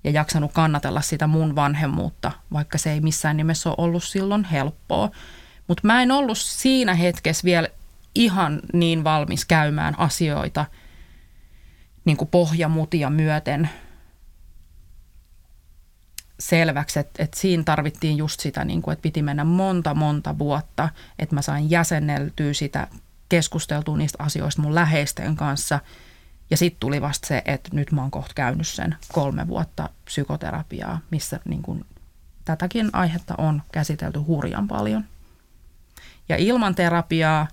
ja 0.05 0.11
jaksanut 0.11 0.53
kannatella 0.53 1.01
sitä 1.01 1.27
mun 1.27 1.57
vanhemmuutta, 1.57 2.33
vaikka 2.53 2.79
se 2.79 2.93
ei 2.93 3.01
missään 3.01 3.37
nimessä 3.37 3.71
ole 3.71 3.77
ollut 3.79 4.05
silloin 4.05 4.45
helppoa. 4.45 5.11
Mutta 5.69 5.87
mä 5.87 6.03
en 6.03 6.11
ollut 6.11 6.39
siinä 6.39 6.95
hetkessä 6.95 7.45
vielä 7.45 7.69
ihan 8.15 8.61
niin 8.73 9.05
valmis 9.05 9.45
käymään 9.45 9.99
asioita 9.99 10.67
niin 12.05 12.17
kuin 12.17 12.29
pohjamutia 12.29 13.11
myöten– 13.11 13.69
selväksi, 16.41 16.99
että, 16.99 17.23
että 17.23 17.41
siinä 17.41 17.63
tarvittiin 17.63 18.17
just 18.17 18.41
sitä, 18.41 18.65
niin 18.65 18.83
kuin, 18.83 18.93
että 18.93 19.03
piti 19.03 19.23
mennä 19.23 19.45
monta, 19.45 19.95
monta 19.95 20.39
vuotta, 20.39 20.89
että 21.19 21.35
mä 21.35 21.43
sain 21.43 21.71
jäsenneltyä 21.71 22.53
sitä, 22.53 22.87
keskusteltua 23.29 23.97
niistä 23.97 24.23
asioista 24.23 24.63
mun 24.63 24.75
läheisten 24.75 25.37
kanssa. 25.37 25.81
Ja 26.51 26.57
sitten 26.57 26.81
tuli 26.81 27.01
vasta 27.01 27.29
se, 27.29 27.43
että 27.45 27.71
nyt 27.73 27.93
mä 27.93 28.01
oon 28.01 28.11
kohta 28.11 28.35
käynyt 28.35 28.67
sen 28.67 28.97
kolme 29.13 29.49
vuotta 29.49 29.89
psykoterapiaa, 30.05 31.01
missä 31.11 31.41
niin 31.45 31.63
kuin, 31.63 31.85
tätäkin 32.45 32.91
aihetta 32.93 33.35
on 33.39 33.63
käsitelty 33.73 34.19
hurjan 34.19 34.69
paljon. 34.69 35.05
Ja 36.29 36.37
ilman 36.37 36.75
terapiaa 36.75 37.49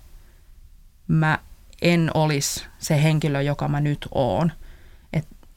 mä 1.07 1.39
en 1.81 2.11
olisi 2.13 2.65
se 2.79 3.03
henkilö, 3.03 3.41
joka 3.41 3.67
mä 3.67 3.79
nyt 3.79 4.07
oon– 4.11 4.51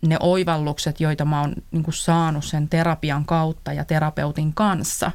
ne 0.02 0.16
oivallukset, 0.20 1.00
joita 1.00 1.24
mä 1.24 1.40
oon 1.40 1.54
niin 1.70 1.82
kuin 1.82 1.94
saanut 1.94 2.44
sen 2.44 2.68
terapian 2.68 3.24
kautta 3.24 3.72
ja 3.72 3.84
terapeutin 3.84 4.54
kanssa, 4.54 5.10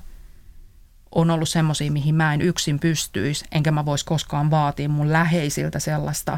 on 1.11 1.29
ollut 1.29 1.49
semmoisia, 1.49 1.91
mihin 1.91 2.15
mä 2.15 2.33
en 2.33 2.41
yksin 2.41 2.79
pystyisi, 2.79 3.45
enkä 3.51 3.71
mä 3.71 3.85
vois 3.85 4.03
koskaan 4.03 4.51
vaatia 4.51 4.89
mun 4.89 5.13
läheisiltä 5.13 5.79
sellaista 5.79 6.37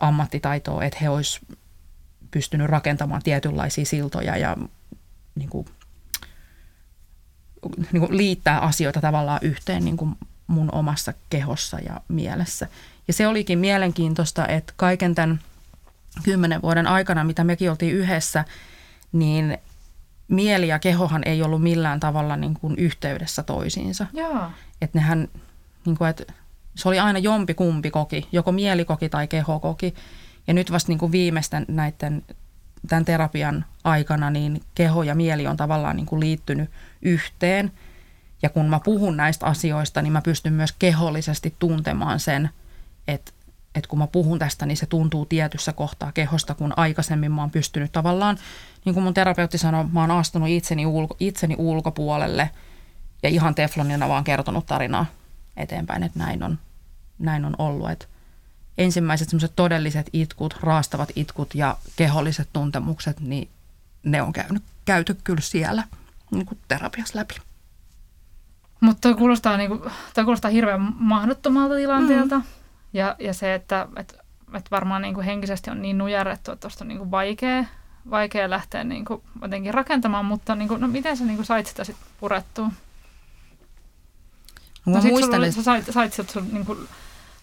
ammattitaitoa, 0.00 0.84
että 0.84 0.98
he 1.02 1.08
olisi 1.08 1.40
pystynyt 2.30 2.66
rakentamaan 2.66 3.22
tietynlaisia 3.22 3.84
siltoja 3.84 4.36
ja 4.36 4.56
niin 5.34 5.48
kuin, 5.48 5.66
niin 7.92 8.00
kuin 8.00 8.16
liittää 8.16 8.60
asioita 8.60 9.00
tavallaan 9.00 9.40
yhteen 9.42 9.84
niin 9.84 9.96
kuin 9.96 10.14
mun 10.46 10.74
omassa 10.74 11.14
kehossa 11.30 11.78
ja 11.78 12.00
mielessä. 12.08 12.68
Ja 13.08 13.12
se 13.12 13.26
olikin 13.26 13.58
mielenkiintoista, 13.58 14.46
että 14.46 14.72
kaiken 14.76 15.14
tämän– 15.14 15.40
kymmenen 16.22 16.62
vuoden 16.62 16.86
aikana, 16.86 17.24
mitä 17.24 17.44
mekin 17.44 17.70
oltiin 17.70 17.94
yhdessä, 17.94 18.44
niin 19.12 19.58
mieli 20.28 20.68
ja 20.68 20.78
kehohan 20.78 21.22
ei 21.26 21.42
ollut 21.42 21.62
millään 21.62 22.00
tavalla 22.00 22.36
niin 22.36 22.54
kuin 22.54 22.74
yhteydessä 22.78 23.42
toisiinsa. 23.42 24.06
Että 24.80 24.98
nehän, 24.98 25.28
niin 25.86 25.96
kuin, 25.96 26.10
että 26.10 26.24
se 26.74 26.88
oli 26.88 26.98
aina 26.98 27.18
jompi 27.18 27.54
kumpi 27.54 27.90
koki, 27.90 28.28
joko 28.32 28.52
mieli 28.52 28.84
koki 28.84 29.08
tai 29.08 29.28
keho 29.28 29.60
koki. 29.60 29.94
Ja 30.46 30.54
nyt 30.54 30.72
vasta 30.72 30.88
niin 30.88 30.98
kuin 30.98 31.12
viimeisten 31.12 31.64
näiden 31.68 32.22
tämän 32.88 33.04
terapian 33.04 33.64
aikana, 33.84 34.30
niin 34.30 34.62
keho 34.74 35.02
ja 35.02 35.14
mieli 35.14 35.46
on 35.46 35.56
tavallaan 35.56 35.96
niin 35.96 36.06
kuin 36.06 36.20
liittynyt 36.20 36.70
yhteen. 37.02 37.72
Ja 38.42 38.48
kun 38.48 38.68
mä 38.68 38.80
puhun 38.84 39.16
näistä 39.16 39.46
asioista, 39.46 40.02
niin 40.02 40.12
mä 40.12 40.22
pystyn 40.22 40.52
myös 40.52 40.72
kehollisesti 40.78 41.54
tuntemaan 41.58 42.20
sen, 42.20 42.50
että 43.08 43.32
että 43.74 43.88
kun 43.88 43.98
mä 43.98 44.06
puhun 44.06 44.38
tästä, 44.38 44.66
niin 44.66 44.76
se 44.76 44.86
tuntuu 44.86 45.26
tietyssä 45.26 45.72
kohtaa 45.72 46.12
kehosta, 46.12 46.54
kun 46.54 46.72
aikaisemmin 46.76 47.32
mä 47.32 47.40
oon 47.40 47.50
pystynyt 47.50 47.92
tavallaan, 47.92 48.38
niin 48.84 48.94
kuin 48.94 49.04
mun 49.04 49.14
terapeutti 49.14 49.58
sanoi, 49.58 49.84
mä 49.92 50.00
oon 50.00 50.10
astunut 50.10 50.48
itseni, 50.48 50.86
ulko, 50.86 51.16
itseni 51.20 51.54
ulkopuolelle 51.58 52.50
ja 53.22 53.28
ihan 53.28 53.54
teflonina 53.54 54.08
vaan 54.08 54.24
kertonut 54.24 54.66
tarinaa 54.66 55.06
eteenpäin, 55.56 56.02
että 56.02 56.18
näin 56.18 56.42
on, 56.42 56.58
näin 57.18 57.44
on 57.44 57.54
ollut. 57.58 57.90
Että 57.90 58.06
ensimmäiset 58.78 59.28
semmoiset 59.28 59.52
todelliset 59.56 60.10
itkut, 60.12 60.56
raastavat 60.60 61.08
itkut 61.16 61.54
ja 61.54 61.76
keholliset 61.96 62.48
tuntemukset, 62.52 63.20
niin 63.20 63.48
ne 64.02 64.22
on 64.22 64.32
käynyt, 64.32 64.62
käyty 64.84 65.16
kyllä 65.24 65.40
siellä 65.40 65.84
niin 66.30 66.46
kuin 66.46 66.58
terapiassa 66.68 67.18
läpi. 67.18 67.34
Mutta 68.80 69.14
kuulostaa, 69.14 69.56
niin 69.56 69.68
kuin, 69.68 69.80
kuulostaa 70.14 70.50
hirveän 70.50 70.92
mahdottomalta 70.98 71.74
tilanteelta. 71.74 72.38
Mm 72.38 72.44
ja, 72.92 73.16
ja 73.18 73.34
se, 73.34 73.54
että 73.54 73.88
et, 73.96 74.18
et 74.54 74.70
varmaan 74.70 75.02
niin 75.02 75.14
kuin 75.14 75.26
henkisesti 75.26 75.70
on 75.70 75.82
niin 75.82 75.98
nujerrettu, 75.98 76.52
että 76.52 76.60
tuosta 76.60 76.84
on 76.84 76.88
niin 76.88 76.98
kuin 76.98 77.10
vaikea, 77.10 77.64
vaikea 78.10 78.50
lähteä 78.50 78.84
niin 78.84 79.04
kuin 79.04 79.22
jotenkin 79.42 79.74
rakentamaan, 79.74 80.24
mutta 80.24 80.54
niin 80.54 80.68
kuin, 80.68 80.80
no 80.80 80.88
miten 80.88 81.16
sä 81.16 81.24
niin 81.24 81.36
kuin 81.36 81.46
sait 81.46 81.66
sitä 81.66 81.84
sitten 81.84 82.06
purettua? 82.20 82.70
No, 84.86 84.96
no 84.96 85.02
muistelin. 85.02 85.52
Sä 85.52 85.62
sait, 85.62 85.84
sait 85.90 86.12
sieltä 86.12 86.32
sun 86.32 86.48
niin 86.52 86.66
kuin 86.66 86.88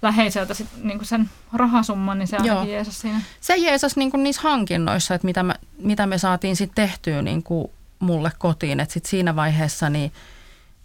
läheiseltä 0.01 0.53
sit, 0.53 0.67
niin 0.83 0.97
kuin 0.97 1.07
sen 1.07 1.29
rahasumman, 1.53 2.19
niin 2.19 2.27
se 2.27 2.37
ainakin 2.37 2.71
jeesas 2.71 3.01
siinä. 3.01 3.21
Se 3.41 3.55
jeesas 3.55 3.95
niin 3.95 4.11
kuin 4.11 4.23
niissä 4.23 4.41
hankinnoissa, 4.41 5.15
että 5.15 5.25
mitä 5.25 5.43
me, 5.43 5.53
mitä 5.77 6.05
me 6.05 6.17
saatiin 6.17 6.55
sitten 6.55 6.87
tehtyä 6.87 7.21
niin 7.21 7.43
kuin 7.43 7.71
mulle 7.99 8.31
kotiin. 8.37 8.79
Että 8.79 8.93
sitten 8.93 9.09
siinä 9.09 9.35
vaiheessa 9.35 9.89
niin 9.89 10.11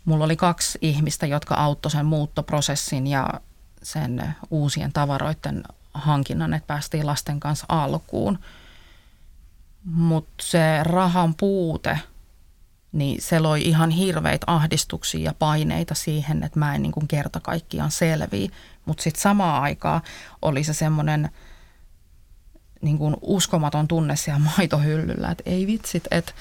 mulla 0.05 0.25
oli 0.25 0.37
kaksi 0.37 0.79
ihmistä, 0.83 1.27
jotka 1.27 1.55
auttoi 1.55 1.91
sen 1.91 2.07
muuttoprosessin 2.07 3.07
ja 3.07 3.27
sen 3.83 4.35
uusien 4.51 4.93
tavaroiden 4.93 5.63
hankinnan, 5.95 6.55
että 6.55 6.67
päästiin 6.67 7.07
lasten 7.07 7.41
kanssa 7.41 7.67
alkuun. 7.69 8.39
Mutta 9.85 10.33
se 10.41 10.83
rahan 10.83 11.35
puute 11.35 11.99
niin 12.93 13.23
se 13.23 13.41
loi 13.41 13.63
ihan 13.63 13.91
hirveitä 13.91 14.45
ahdistuksia 14.47 15.21
ja 15.21 15.35
paineita 15.39 15.95
siihen, 15.95 16.43
että 16.43 16.59
mä 16.59 16.75
en 16.75 16.83
niin 16.83 16.93
kuin 16.93 17.09
kerta 17.09 17.41
kaikkiaan 17.41 17.91
selviä. 17.91 18.49
Mutta 18.85 19.03
sitten 19.03 19.23
samaan 19.23 19.63
aikaan 19.63 20.01
oli 20.43 20.65
se 20.65 20.73
semmoinen 20.73 21.31
niin 22.81 22.99
kuin 22.99 23.17
uskomaton 23.23 23.89
tunne 23.89 24.17
siellä 24.17 24.41
maitohyllyllä, 24.57 25.31
että 25.31 25.43
ei 25.47 25.67
vitsit, 25.67 26.05
että 26.11 26.33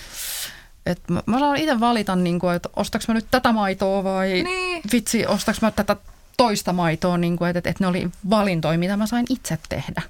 et 0.86 1.10
mä, 1.10 1.24
mä 1.26 1.40
saan 1.40 1.58
itse 1.58 1.80
valita, 1.80 2.16
niin 2.16 2.40
kuin, 2.40 2.56
että 2.56 2.70
ostaks 2.76 3.08
mä 3.08 3.14
nyt 3.14 3.28
tätä 3.32 3.52
maitoa 3.52 4.04
vai 4.04 4.44
niin. 4.44 4.82
vitsi, 4.92 5.26
ostaks 5.26 5.62
mä 5.62 5.72
tätä 5.72 5.96
toista 6.42 6.74
maitoa, 6.74 7.18
niin 7.18 7.38
kuin, 7.38 7.50
että, 7.50 7.70
että 7.70 7.84
ne 7.84 7.88
oli 7.88 8.10
valintoja, 8.30 8.80
mitä 8.80 8.98
mä 8.98 9.06
sain 9.06 9.26
itse 9.30 9.58
tehdä. 9.70 10.02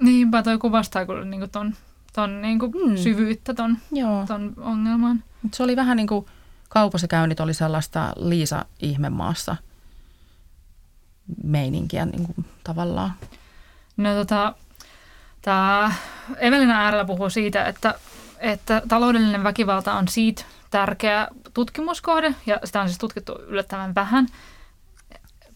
Niinpä, 0.00 0.42
toi 0.42 0.58
kuvastaa 0.58 1.06
kyllä 1.06 1.24
niin 1.24 1.40
kuin 1.40 1.50
ton, 1.50 1.74
ton 2.12 2.42
niin 2.42 2.58
kuin 2.58 2.72
mm. 2.86 2.96
syvyyttä 2.96 3.54
ton, 3.54 3.78
Joo. 3.92 4.24
ton 4.26 4.52
ongelman. 4.56 5.24
Se 5.54 5.62
oli 5.62 5.76
vähän 5.76 5.96
niin 5.96 6.06
kuin 6.06 6.26
kaupassa 6.68 7.08
käynnit 7.08 7.40
oli 7.40 7.54
sellaista 7.54 8.12
Liisa 8.16 8.64
ihmemaassa 8.80 9.56
meininkiä 11.44 12.06
niin 12.06 12.26
kuin 12.26 12.46
tavallaan. 12.64 13.12
No 13.96 14.14
tota, 14.14 14.54
tämä 15.42 15.92
Evelina 16.36 16.80
äärellä 16.80 17.04
puhuu 17.04 17.30
siitä, 17.30 17.64
että, 17.64 17.94
että 18.38 18.82
taloudellinen 18.88 19.44
väkivalta 19.44 19.94
on 19.94 20.08
siitä 20.08 20.44
tärkeä 20.70 21.28
tutkimuskohde, 21.54 22.34
ja 22.46 22.60
sitä 22.64 22.80
on 22.80 22.88
siis 22.88 22.98
tutkittu 22.98 23.32
yllättävän 23.46 23.94
vähän, 23.94 24.26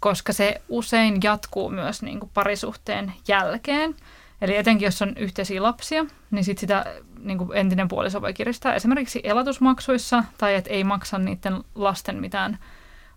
koska 0.02 0.32
se 0.32 0.60
usein 0.68 1.18
jatkuu 1.22 1.70
myös 1.70 2.02
niin 2.02 2.20
kuin 2.20 2.30
parisuhteen 2.34 3.12
jälkeen. 3.28 3.94
Eli 4.40 4.56
etenkin 4.56 4.86
jos 4.86 5.02
on 5.02 5.12
yhteisiä 5.16 5.62
lapsia, 5.62 6.04
niin 6.30 6.44
sit 6.44 6.58
sitä 6.58 6.84
niin 7.18 7.38
kuin 7.38 7.58
entinen 7.58 7.88
puoliso 7.88 8.22
voi 8.22 8.34
kiristää 8.34 8.74
esimerkiksi 8.74 9.20
elatusmaksuissa 9.24 10.24
tai 10.38 10.54
että 10.54 10.70
ei 10.70 10.84
maksa 10.84 11.18
niiden 11.18 11.64
lasten 11.74 12.20
mitään 12.20 12.58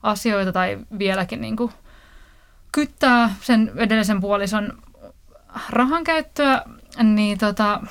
asioita 0.04 0.52
tai 0.52 0.80
vieläkin 1.00 1.42
niin 1.42 1.56
kuin 1.56 1.72
kyttää 2.72 3.36
sen 3.42 3.72
edellisen 3.76 4.22
puolison 4.22 4.84
rahan 5.70 6.04
käyttöä, 6.04 6.62
niin 7.04 7.38
tota, 7.38 7.82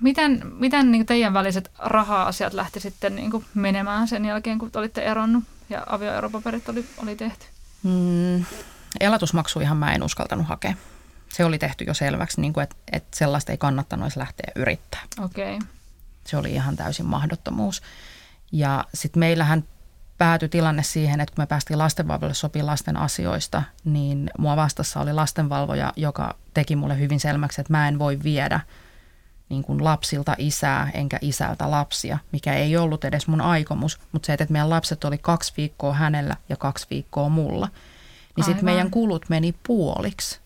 miten, 0.00 0.42
miten 0.58 0.90
niin 0.92 1.06
teidän 1.06 1.34
väliset 1.34 1.70
raha-asiat 1.78 2.52
lähti 2.52 2.80
sitten 2.80 3.16
niin 3.16 3.30
kuin 3.30 3.44
menemään 3.54 4.08
sen 4.08 4.24
jälkeen, 4.24 4.58
kun 4.58 4.70
olitte 4.74 5.02
eronnut 5.02 5.44
ja 5.70 5.82
avioeropaperit 5.86 6.68
oli, 6.68 6.84
oli 7.02 7.16
tehty? 7.16 7.57
Mm, 7.82 8.44
elatusmaksuihan 9.00 9.76
mä 9.76 9.92
en 9.92 10.02
uskaltanut 10.02 10.46
hakea 10.46 10.74
se 11.32 11.44
oli 11.44 11.58
tehty 11.58 11.84
jo 11.84 11.94
selväksi, 11.94 12.40
niin 12.40 12.60
että, 12.62 12.76
että 12.92 13.16
sellaista 13.16 13.52
ei 13.52 13.58
kannattanut 13.58 14.04
edes 14.04 14.16
lähteä 14.16 14.52
yrittää. 14.56 15.00
Okay. 15.18 15.58
Se 16.26 16.36
oli 16.36 16.52
ihan 16.52 16.76
täysin 16.76 17.06
mahdottomuus. 17.06 17.82
Ja 18.52 18.84
sitten 18.94 19.20
meillähän 19.20 19.64
päätyi 20.18 20.48
tilanne 20.48 20.82
siihen, 20.82 21.20
että 21.20 21.34
kun 21.34 21.42
me 21.42 21.46
päästiin 21.46 21.78
lastenvalvojalle 21.78 22.34
sopii 22.34 22.62
lasten 22.62 22.96
asioista, 22.96 23.62
niin 23.84 24.30
mua 24.38 24.56
vastassa 24.56 25.00
oli 25.00 25.12
lastenvalvoja, 25.12 25.92
joka 25.96 26.36
teki 26.54 26.76
mulle 26.76 26.98
hyvin 26.98 27.20
selväksi, 27.20 27.60
että 27.60 27.72
mä 27.72 27.88
en 27.88 27.98
voi 27.98 28.18
viedä 28.22 28.60
niin 29.48 29.62
kuin 29.62 29.84
lapsilta 29.84 30.34
isää 30.38 30.90
enkä 30.94 31.18
isältä 31.22 31.70
lapsia, 31.70 32.18
mikä 32.32 32.54
ei 32.54 32.76
ollut 32.76 33.04
edes 33.04 33.28
mun 33.28 33.40
aikomus, 33.40 34.00
mutta 34.12 34.26
se, 34.26 34.32
että 34.32 34.46
meidän 34.48 34.70
lapset 34.70 35.04
oli 35.04 35.18
kaksi 35.18 35.52
viikkoa 35.56 35.94
hänellä 35.94 36.36
ja 36.48 36.56
kaksi 36.56 36.86
viikkoa 36.90 37.28
mulla, 37.28 37.68
niin 38.36 38.44
sitten 38.44 38.64
meidän 38.64 38.90
kulut 38.90 39.24
meni 39.28 39.54
puoliksi. 39.62 40.40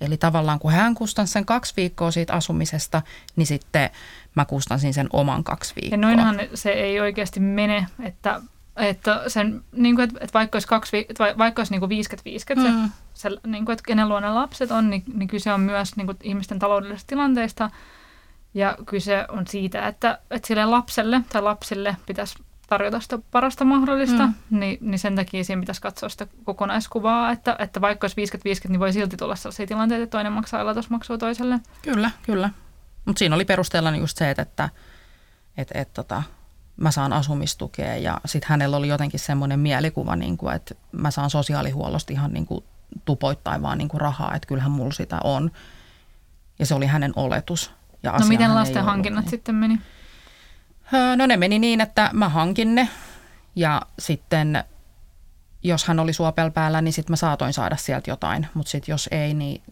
Eli 0.00 0.16
tavallaan 0.16 0.58
kun 0.58 0.72
hän 0.72 0.94
kustansi 0.94 1.32
sen 1.32 1.44
kaksi 1.44 1.74
viikkoa 1.76 2.10
siitä 2.10 2.32
asumisesta, 2.32 3.02
niin 3.36 3.46
sitten 3.46 3.90
mä 4.34 4.44
kustansin 4.44 4.94
sen 4.94 5.08
oman 5.12 5.44
kaksi 5.44 5.74
viikkoa. 5.76 5.94
Ja 5.94 5.96
noinhan 5.96 6.40
se 6.54 6.70
ei 6.70 7.00
oikeasti 7.00 7.40
mene, 7.40 7.86
että, 8.02 8.40
että, 8.76 9.22
sen, 9.26 9.64
niin 9.72 9.96
kuin, 9.96 10.04
että 10.04 10.34
vaikka 10.34 10.56
olisi, 10.56 10.68
kaksi, 10.68 11.06
vaikka 11.38 11.60
olisi 11.60 11.72
niin 11.72 11.80
kuin 11.80 11.90
50-50 11.90 11.94
mm. 12.56 12.90
se, 13.14 13.30
se 13.30 13.36
niin 13.46 13.64
kuin, 13.64 13.72
että 13.72 13.82
kenen 13.86 14.08
luonne 14.08 14.30
lapset 14.30 14.70
on, 14.70 14.90
niin, 14.90 15.02
niin 15.14 15.28
kyse 15.28 15.52
on 15.52 15.60
myös 15.60 15.96
niin 15.96 16.06
kuin 16.06 16.16
ihmisten 16.22 16.58
taloudellisesta 16.58 17.08
tilanteesta. 17.08 17.70
Ja 18.54 18.76
kyse 18.86 19.24
on 19.28 19.46
siitä, 19.46 19.86
että, 19.88 20.18
että 20.30 20.48
sille 20.48 20.64
lapselle 20.64 21.20
tai 21.32 21.42
lapsille 21.42 21.96
pitäisi 22.06 22.38
tarjota 22.68 23.00
sitä 23.00 23.18
parasta 23.30 23.64
mahdollista, 23.64 24.26
mm. 24.26 24.34
niin, 24.50 24.78
niin 24.80 24.98
sen 24.98 25.16
takia 25.16 25.44
siinä 25.44 25.60
pitäisi 25.60 25.80
katsoa 25.80 26.08
sitä 26.08 26.26
kokonaiskuvaa, 26.44 27.32
että, 27.32 27.56
että 27.58 27.80
vaikka 27.80 28.04
olisi 28.04 28.38
50-50, 28.66 28.68
niin 28.68 28.80
voi 28.80 28.92
silti 28.92 29.16
tulla 29.16 29.36
sellaisia 29.36 29.66
tilanteita, 29.66 30.02
että 30.02 30.10
toinen 30.10 30.32
maksaa 30.32 30.60
elatusmaksua 30.60 31.18
toiselle. 31.18 31.60
Kyllä, 31.82 32.10
kyllä. 32.22 32.50
Mutta 33.04 33.18
siinä 33.18 33.34
oli 33.34 33.44
perusteella 33.44 33.96
just 33.96 34.18
se, 34.18 34.30
että, 34.30 34.42
että 34.42 34.68
et, 35.56 35.68
et, 35.74 35.92
tota, 35.92 36.22
mä 36.76 36.90
saan 36.90 37.12
asumistukea 37.12 37.96
ja 37.96 38.20
sitten 38.24 38.48
hänellä 38.48 38.76
oli 38.76 38.88
jotenkin 38.88 39.20
semmoinen 39.20 39.60
mielikuva, 39.60 40.16
niin 40.16 40.36
kuin, 40.36 40.54
että 40.54 40.74
mä 40.92 41.10
saan 41.10 41.30
sosiaalihuollosta 41.30 42.12
ihan 42.12 42.32
niin 42.32 42.46
kuin 42.46 42.64
tupoittain 43.04 43.62
vaan 43.62 43.78
niin 43.78 43.88
kuin 43.88 44.00
rahaa, 44.00 44.34
että 44.34 44.46
kyllähän 44.46 44.70
mulla 44.70 44.92
sitä 44.92 45.20
on. 45.24 45.50
Ja 46.58 46.66
se 46.66 46.74
oli 46.74 46.86
hänen 46.86 47.12
oletus. 47.16 47.77
Ja 48.02 48.12
no 48.12 48.26
miten 48.26 48.54
lasten 48.54 48.84
hankinnat 48.84 49.24
niin. 49.24 49.30
sitten 49.30 49.54
meni? 49.54 49.80
No 51.16 51.26
ne 51.26 51.36
meni 51.36 51.58
niin, 51.58 51.80
että 51.80 52.10
mä 52.12 52.28
hankin 52.28 52.74
ne 52.74 52.88
ja 53.56 53.82
sitten 53.98 54.64
jos 55.62 55.84
hän 55.84 55.98
oli 55.98 56.12
suopel 56.12 56.50
päällä, 56.50 56.80
niin 56.80 56.92
sitten 56.92 57.12
mä 57.12 57.16
saatoin 57.16 57.52
saada 57.52 57.76
sieltä 57.76 58.10
jotain, 58.10 58.46
mutta 58.54 58.70
sitten 58.70 58.92
jos 58.92 59.08
ei, 59.12 59.34
niin 59.34 59.62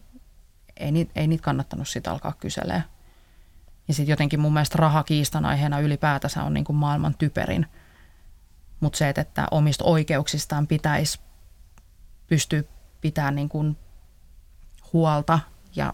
ei, 0.77 0.91
niitä, 0.91 1.11
ei 1.15 1.27
niitä 1.27 1.43
kannattanut 1.43 1.87
sitten 1.87 2.13
alkaa 2.13 2.33
kyselee. 2.39 2.83
Ja 3.87 3.93
sitten 3.93 4.11
jotenkin 4.11 4.39
mun 4.39 4.53
mielestä 4.53 4.77
raha 4.77 5.03
kiistan 5.03 5.45
aiheena 5.45 5.79
ylipäätänsä 5.79 6.43
on 6.43 6.53
niin 6.53 6.63
kuin 6.63 6.75
maailman 6.75 7.15
typerin. 7.17 7.65
Mutta 8.79 8.97
se, 8.97 9.09
että 9.09 9.47
omista 9.51 9.83
oikeuksistaan 9.83 10.67
pitäisi 10.67 11.19
pystyä 12.27 12.63
pitämään 13.01 13.35
niin 13.35 13.49
kuin 13.49 13.77
huolta 14.93 15.39
ja 15.75 15.93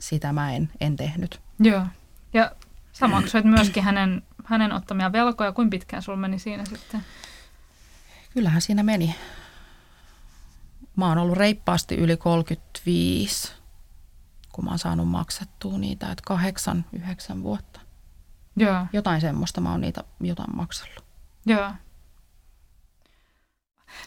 sitä 0.00 0.32
mä 0.32 0.52
en, 0.52 0.70
en 0.80 0.96
tehnyt. 0.96 1.40
Joo. 1.62 1.86
Ja 2.32 2.52
sä 2.92 3.08
maksoit 3.08 3.44
myöskin 3.44 3.82
hänen 3.82 4.22
hänen 4.44 4.72
ottamia 4.72 5.12
velkoja. 5.12 5.52
Kuinka 5.52 5.70
pitkään 5.70 6.02
sulla 6.02 6.18
meni 6.18 6.38
siinä 6.38 6.64
sitten? 6.64 7.04
Kyllähän 8.34 8.62
siinä 8.62 8.82
meni. 8.82 9.16
Mä 10.96 11.08
oon 11.08 11.18
ollut 11.18 11.38
reippaasti 11.38 11.94
yli 11.94 12.16
35, 12.16 13.52
kun 14.52 14.64
mä 14.64 14.70
oon 14.70 14.78
saanut 14.78 15.08
maksettua 15.08 15.78
niitä, 15.78 16.12
että 16.12 16.22
kahdeksan, 16.26 16.84
yhdeksän 16.92 17.42
vuotta. 17.42 17.80
Joo. 18.56 18.86
Jotain 18.92 19.20
semmoista 19.20 19.60
mä 19.60 19.70
oon 19.70 19.80
niitä 19.80 20.04
jotain 20.20 20.56
maksellut. 20.56 21.04
Joo. 21.46 21.72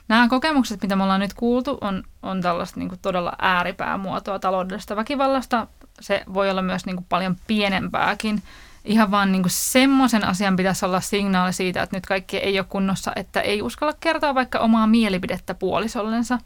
Nämä 0.07 0.27
kokemukset, 0.27 0.81
mitä 0.81 0.95
me 0.95 1.03
ollaan 1.03 1.19
nyt 1.19 1.33
kuultu, 1.33 1.77
on, 1.81 2.03
on 2.23 2.41
tällaista 2.41 2.79
niin 2.79 2.89
kuin 2.89 2.99
todella 3.01 3.33
ääripäämuotoa 3.39 4.39
taloudellisesta 4.39 4.95
väkivallasta. 4.95 5.67
Se 5.99 6.23
voi 6.33 6.49
olla 6.49 6.61
myös 6.61 6.85
niin 6.85 6.95
kuin 6.95 7.05
paljon 7.09 7.35
pienempääkin 7.47 8.43
ihan 8.85 9.11
vaan 9.11 9.31
niin 9.31 9.43
semmoisen 9.47 10.27
asian 10.27 10.55
pitäisi 10.55 10.85
olla 10.85 11.01
signaali 11.01 11.53
siitä, 11.53 11.83
että 11.83 11.97
nyt 11.97 12.05
kaikki 12.05 12.37
ei 12.37 12.59
ole 12.59 12.65
kunnossa, 12.69 13.11
että 13.15 13.41
ei 13.41 13.61
uskalla 13.61 13.93
kertoa 13.99 14.35
vaikka 14.35 14.59
omaa 14.59 14.87
mielipidettä 14.87 15.53
puolisollensa. 15.53 16.39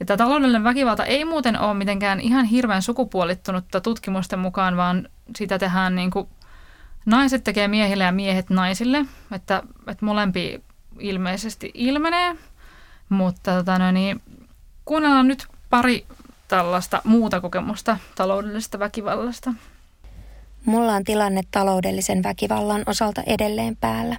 Ja 0.00 0.06
tämä 0.06 0.16
taloudellinen 0.16 0.64
väkivalta 0.64 1.04
ei 1.04 1.24
muuten 1.24 1.60
ole 1.60 1.74
mitenkään 1.74 2.20
ihan 2.20 2.44
hirveän 2.44 2.82
sukupuolittunutta 2.82 3.80
tutkimusten 3.80 4.38
mukaan, 4.38 4.76
vaan 4.76 5.08
sitä 5.36 5.58
tehdään 5.58 5.94
niin 5.94 6.10
kuin 6.10 6.28
naiset 7.06 7.44
tekee 7.44 7.68
miehille 7.68 8.04
ja 8.04 8.12
miehet 8.12 8.50
naisille, 8.50 9.06
että, 9.32 9.62
että 9.86 10.04
molempi 10.04 10.62
ilmeisesti 10.98 11.70
ilmenee. 11.74 12.36
Mutta 13.08 13.56
tota, 13.56 13.78
no 13.78 13.90
niin, 13.90 14.22
kuunnellaan 14.84 15.28
nyt 15.28 15.46
pari 15.70 16.06
tällaista 16.48 17.02
muuta 17.04 17.40
kokemusta 17.40 17.98
taloudellisesta 18.14 18.78
väkivallasta. 18.78 19.52
Mulla 20.64 20.92
on 20.92 21.04
tilanne 21.04 21.40
taloudellisen 21.50 22.22
väkivallan 22.22 22.82
osalta 22.86 23.22
edelleen 23.26 23.76
päällä. 23.76 24.16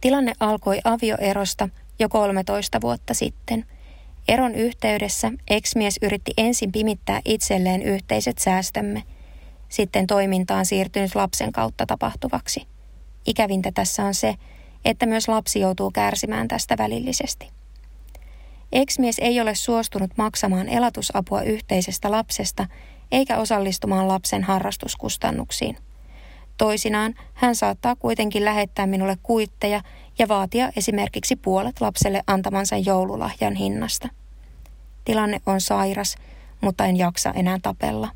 Tilanne 0.00 0.32
alkoi 0.40 0.80
avioerosta 0.84 1.68
jo 1.98 2.08
13 2.08 2.80
vuotta 2.80 3.14
sitten. 3.14 3.64
Eron 4.28 4.54
yhteydessä 4.54 5.32
ex-mies 5.50 5.98
yritti 6.02 6.32
ensin 6.36 6.72
pimittää 6.72 7.20
itselleen 7.24 7.82
yhteiset 7.82 8.38
säästömme, 8.38 9.02
sitten 9.68 10.06
toimintaan 10.06 10.66
siirtynyt 10.66 11.14
lapsen 11.14 11.52
kautta 11.52 11.86
tapahtuvaksi. 11.86 12.66
Ikävintä 13.26 13.70
tässä 13.74 14.04
on 14.04 14.14
se, 14.14 14.34
että 14.84 15.06
myös 15.06 15.28
lapsi 15.28 15.60
joutuu 15.60 15.90
kärsimään 15.90 16.48
tästä 16.48 16.78
välillisesti. 16.78 17.50
Ex-mies 18.72 19.18
ei 19.18 19.40
ole 19.40 19.54
suostunut 19.54 20.10
maksamaan 20.16 20.68
elatusapua 20.68 21.42
yhteisestä 21.42 22.10
lapsesta 22.10 22.66
eikä 23.12 23.36
osallistumaan 23.36 24.08
lapsen 24.08 24.42
harrastuskustannuksiin. 24.44 25.76
Toisinaan 26.58 27.14
hän 27.34 27.54
saattaa 27.54 27.96
kuitenkin 27.96 28.44
lähettää 28.44 28.86
minulle 28.86 29.16
kuitteja 29.22 29.80
ja 30.18 30.28
vaatia 30.28 30.72
esimerkiksi 30.76 31.36
puolet 31.36 31.80
lapselle 31.80 32.22
antamansa 32.26 32.76
joululahjan 32.76 33.54
hinnasta. 33.54 34.08
Tilanne 35.04 35.40
on 35.46 35.60
sairas, 35.60 36.16
mutta 36.60 36.86
en 36.86 36.96
jaksa 36.96 37.30
enää 37.30 37.58
tapella. 37.62 38.08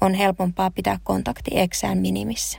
On 0.00 0.14
helpompaa 0.14 0.70
pitää 0.70 0.98
kontakti 1.04 1.50
eksään 1.54 1.98
minimissä. 1.98 2.58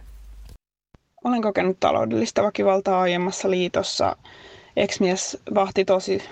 Olen 1.24 1.42
kokenut 1.42 1.80
taloudellista 1.80 2.44
väkivaltaa 2.44 3.02
aiemmassa 3.02 3.50
liitossa. 3.50 4.16
Ex-mies 4.78 5.38
vahti 5.56 5.86
tosi 5.86 6.24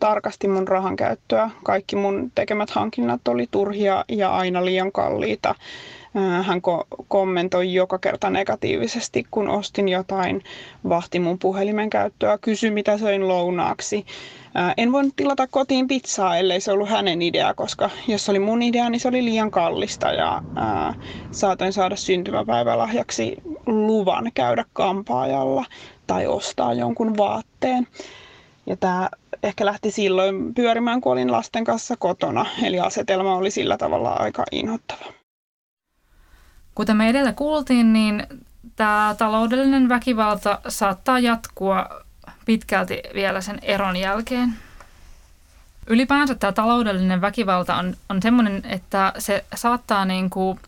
tarkasti 0.00 0.48
mun 0.48 0.68
rahan 0.68 0.96
käyttöä. 0.96 1.50
Kaikki 1.64 1.96
mun 1.96 2.32
tekemät 2.34 2.70
hankinnat 2.70 3.28
oli 3.28 3.46
turhia 3.50 4.04
ja 4.08 4.30
aina 4.36 4.64
liian 4.64 4.92
kalliita. 4.92 5.54
Hän 6.42 6.58
ko- 6.58 7.04
kommentoi 7.08 7.74
joka 7.74 7.98
kerta 7.98 8.30
negatiivisesti, 8.30 9.26
kun 9.30 9.48
ostin 9.48 9.88
jotain, 9.88 10.42
vahti 10.88 11.18
mun 11.20 11.38
puhelimen 11.38 11.90
käyttöä, 11.90 12.38
kysyi 12.40 12.70
mitä 12.70 12.98
söin 12.98 13.28
lounaaksi. 13.28 14.06
En 14.76 14.92
voinut 14.92 15.16
tilata 15.16 15.46
kotiin 15.46 15.88
pizzaa, 15.88 16.36
ellei 16.36 16.60
se 16.60 16.72
ollut 16.72 16.88
hänen 16.88 17.22
idea, 17.22 17.54
koska 17.54 17.90
jos 18.08 18.28
oli 18.28 18.38
mun 18.38 18.62
idea, 18.62 18.90
niin 18.90 19.00
se 19.00 19.08
oli 19.08 19.24
liian 19.24 19.50
kallista 19.50 20.12
ja 20.12 20.42
ää, 20.56 20.94
saatoin 21.30 21.72
saada 21.72 21.96
syntymäpäivälahjaksi 21.96 23.36
luvan 23.66 24.30
käydä 24.34 24.64
kampaajalla 24.72 25.64
tai 26.10 26.26
ostaa 26.26 26.74
jonkun 26.74 27.16
vaatteen. 27.16 27.86
Ja 28.66 28.76
tämä 28.76 29.08
ehkä 29.42 29.66
lähti 29.66 29.90
silloin 29.90 30.54
pyörimään, 30.54 31.00
kun 31.00 31.12
olin 31.12 31.32
lasten 31.32 31.64
kanssa 31.64 31.96
kotona, 31.96 32.46
eli 32.62 32.80
asetelma 32.80 33.34
oli 33.34 33.50
sillä 33.50 33.76
tavalla 33.76 34.10
aika 34.10 34.44
inhottava. 34.52 35.04
Kuten 36.74 36.96
me 36.96 37.08
edellä 37.08 37.32
kuultiin, 37.32 37.92
niin 37.92 38.26
tämä 38.76 39.14
taloudellinen 39.18 39.88
väkivalta 39.88 40.60
saattaa 40.68 41.18
jatkua 41.18 41.86
pitkälti 42.46 43.02
vielä 43.14 43.40
sen 43.40 43.58
eron 43.62 43.96
jälkeen. 43.96 44.54
Ylipäänsä 45.86 46.34
tämä 46.34 46.52
taloudellinen 46.52 47.20
väkivalta 47.20 47.76
on, 47.76 47.96
on 48.08 48.22
sellainen, 48.22 48.62
että 48.64 49.12
se 49.18 49.44
saattaa 49.54 50.04
niin 50.04 50.30
kuin, 50.30 50.60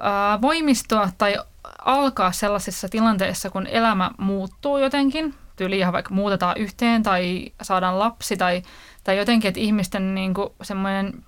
ää, 0.00 0.40
voimistua 0.40 1.08
tai 1.18 1.36
alkaa 1.84 2.32
sellaisissa 2.32 2.88
tilanteissa, 2.88 3.50
kun 3.50 3.66
elämä 3.66 4.10
muuttuu 4.18 4.78
jotenkin. 4.78 5.34
Tyyli 5.56 5.78
ihan 5.78 5.92
vaikka 5.92 6.14
muutetaan 6.14 6.56
yhteen 6.56 7.02
tai 7.02 7.52
saadaan 7.62 7.98
lapsi 7.98 8.36
tai, 8.36 8.62
tai 9.04 9.18
jotenkin, 9.18 9.48
että 9.48 9.60
ihmisten 9.60 10.14
niin 10.14 10.34
kuin 10.34 10.48
semmoinen 10.62 11.24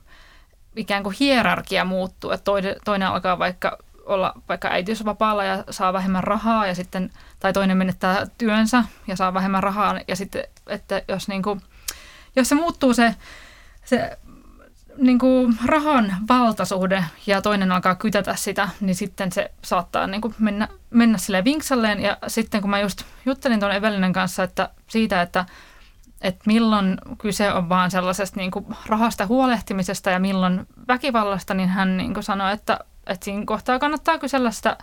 ikään 0.76 1.02
kuin 1.02 1.16
hierarkia 1.20 1.84
muuttuu, 1.84 2.30
että 2.30 2.44
toinen, 2.44 2.76
toinen 2.84 3.08
alkaa 3.08 3.38
vaikka 3.38 3.78
olla 4.04 4.34
vaikka 4.48 4.68
äitiysvapaalla 4.68 5.44
ja 5.44 5.64
saa 5.70 5.92
vähemmän 5.92 6.24
rahaa 6.24 6.66
ja 6.66 6.74
sitten, 6.74 7.10
tai 7.40 7.52
toinen 7.52 7.76
menettää 7.76 8.26
työnsä 8.38 8.84
ja 9.06 9.16
saa 9.16 9.34
vähemmän 9.34 9.62
rahaa 9.62 10.00
ja 10.08 10.16
sitten, 10.16 10.44
että 10.66 11.02
jos, 11.08 11.28
niin 11.28 11.42
kuin, 11.42 11.60
jos 12.36 12.48
se 12.48 12.54
muuttuu 12.54 12.94
se, 12.94 13.14
se 13.84 14.18
niin 14.98 15.18
kuin 15.18 15.56
rahan 15.64 16.16
valtasuhde 16.28 17.04
ja 17.26 17.42
toinen 17.42 17.72
alkaa 17.72 17.94
kytätä 17.94 18.36
sitä, 18.36 18.68
niin 18.80 18.94
sitten 18.94 19.32
se 19.32 19.50
saattaa 19.62 20.06
niin 20.06 20.20
kuin 20.20 20.34
mennä, 20.38 20.68
mennä 20.90 21.18
sille 21.18 21.44
vinksalleen. 21.44 22.02
Ja 22.02 22.18
sitten 22.26 22.60
kun 22.60 22.70
mä 22.70 22.80
just 22.80 23.02
juttelin 23.26 23.60
tuon 23.60 23.72
Evelinen 23.72 24.12
kanssa 24.12 24.42
että 24.42 24.68
siitä, 24.86 25.22
että, 25.22 25.44
että 26.20 26.42
milloin 26.46 26.98
kyse 27.18 27.52
on 27.52 27.68
vaan 27.68 27.90
sellaisesta 27.90 28.40
niin 28.40 28.50
kuin 28.50 28.66
rahasta 28.86 29.26
huolehtimisesta 29.26 30.10
ja 30.10 30.18
milloin 30.18 30.66
väkivallasta, 30.88 31.54
niin 31.54 31.68
hän 31.68 31.96
niin 31.96 32.14
kuin 32.14 32.24
sanoi, 32.24 32.52
että 32.52 32.78
että 33.06 33.24
siinä 33.24 33.42
kohtaa 33.46 33.78
kannattaa 33.78 34.18
kysellä 34.18 34.50
sitä 34.50 34.76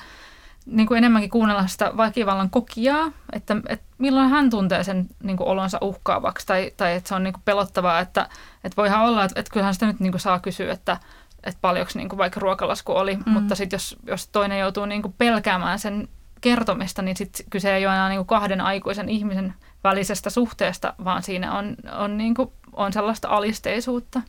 niin 0.66 0.88
kuin 0.88 0.98
enemmänkin 0.98 1.30
kuunnella 1.30 1.68
sitä 1.68 1.98
väkivallan 1.98 2.50
kokijaa, 2.50 3.12
että, 3.34 3.58
että 3.70 3.86
milloin 3.98 4.30
hän 4.30 4.50
tuntee 4.50 4.84
sen 4.84 5.08
niin 5.24 5.38
kuin 5.38 5.48
olonsa 5.48 5.78
uhkaavaksi 5.82 6.48
tai, 6.48 6.72
tai 6.78 6.96
että 6.96 7.10
se 7.10 7.16
on 7.16 7.24
niin 7.24 7.34
kuin 7.34 7.44
pelottavaa, 7.46 8.00
että, 8.00 8.30
että 8.64 8.78
voihan 8.78 9.06
olla, 9.06 9.24
että, 9.24 9.40
että 9.40 9.52
kyllähän 9.54 9.74
sitä 9.74 9.86
nyt 9.86 10.00
niin 10.00 10.12
kuin 10.12 10.22
saa 10.22 10.40
kysyä, 10.40 10.74
että, 10.74 10.98
että 11.44 11.58
paljonko 11.62 11.92
niin 11.96 12.10
kuin 12.10 12.18
vaikka 12.18 12.40
ruokalasku 12.40 12.92
oli, 12.92 13.16
mm. 13.16 13.32
mutta 13.32 13.56
sitten 13.56 13.76
jos, 13.78 13.98
jos 14.08 14.28
toinen 14.28 14.60
joutuu 14.60 14.86
niin 14.86 15.02
kuin 15.02 15.16
pelkäämään 15.18 15.80
sen 15.80 16.08
kertomista, 16.42 17.02
niin 17.02 17.18
sitten 17.18 17.46
kyse 17.50 17.76
ei 17.76 17.86
ole 17.86 17.94
enää 17.94 18.10
niin 18.10 18.20
kuin 18.20 18.28
kahden 18.28 18.62
aikuisen 18.62 19.10
ihmisen 19.10 19.54
välisestä 19.84 20.30
suhteesta, 20.30 20.94
vaan 21.04 21.24
siinä 21.24 21.58
on, 21.58 21.76
on, 21.98 22.18
niin 22.18 22.34
kuin, 22.36 22.52
on 22.74 22.94
sellaista 22.94 23.28
alisteisuutta. 23.28 24.22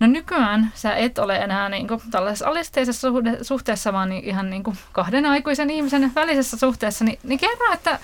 No 0.00 0.06
nykyään 0.06 0.72
sä 0.74 0.94
et 0.94 1.18
ole 1.18 1.36
enää 1.36 1.68
niin 1.68 1.88
kuin 1.88 2.00
tällaisessa 2.10 2.48
alisteisessa 2.48 3.08
suhteessa, 3.42 3.92
vaan 3.92 4.08
niin 4.08 4.24
ihan 4.24 4.50
niin 4.50 4.62
kuin 4.62 4.78
kahden 4.92 5.26
aikuisen 5.26 5.70
ihmisen 5.70 6.12
välisessä 6.14 6.56
suhteessa. 6.56 7.04
Niin, 7.04 7.18
niin 7.22 7.38
kerro, 7.38 7.72
että, 7.72 7.98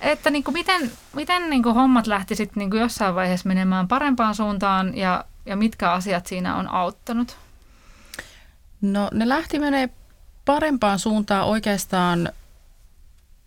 että 0.00 0.30
niin 0.30 0.44
kuin 0.44 0.52
miten, 0.52 0.90
miten 1.12 1.50
niin 1.50 1.62
kuin 1.62 1.74
hommat 1.74 2.06
lähti 2.06 2.34
sitten 2.34 2.60
niin 2.60 2.70
kuin 2.70 2.80
jossain 2.80 3.14
vaiheessa 3.14 3.48
menemään 3.48 3.88
parempaan 3.88 4.34
suuntaan 4.34 4.96
ja, 4.96 5.24
ja 5.46 5.56
mitkä 5.56 5.92
asiat 5.92 6.26
siinä 6.26 6.56
on 6.56 6.68
auttanut? 6.68 7.36
No 8.80 9.10
ne 9.12 9.28
lähti 9.28 9.58
menee 9.58 9.88
parempaan 10.44 10.98
suuntaan 10.98 11.46
oikeastaan, 11.46 12.32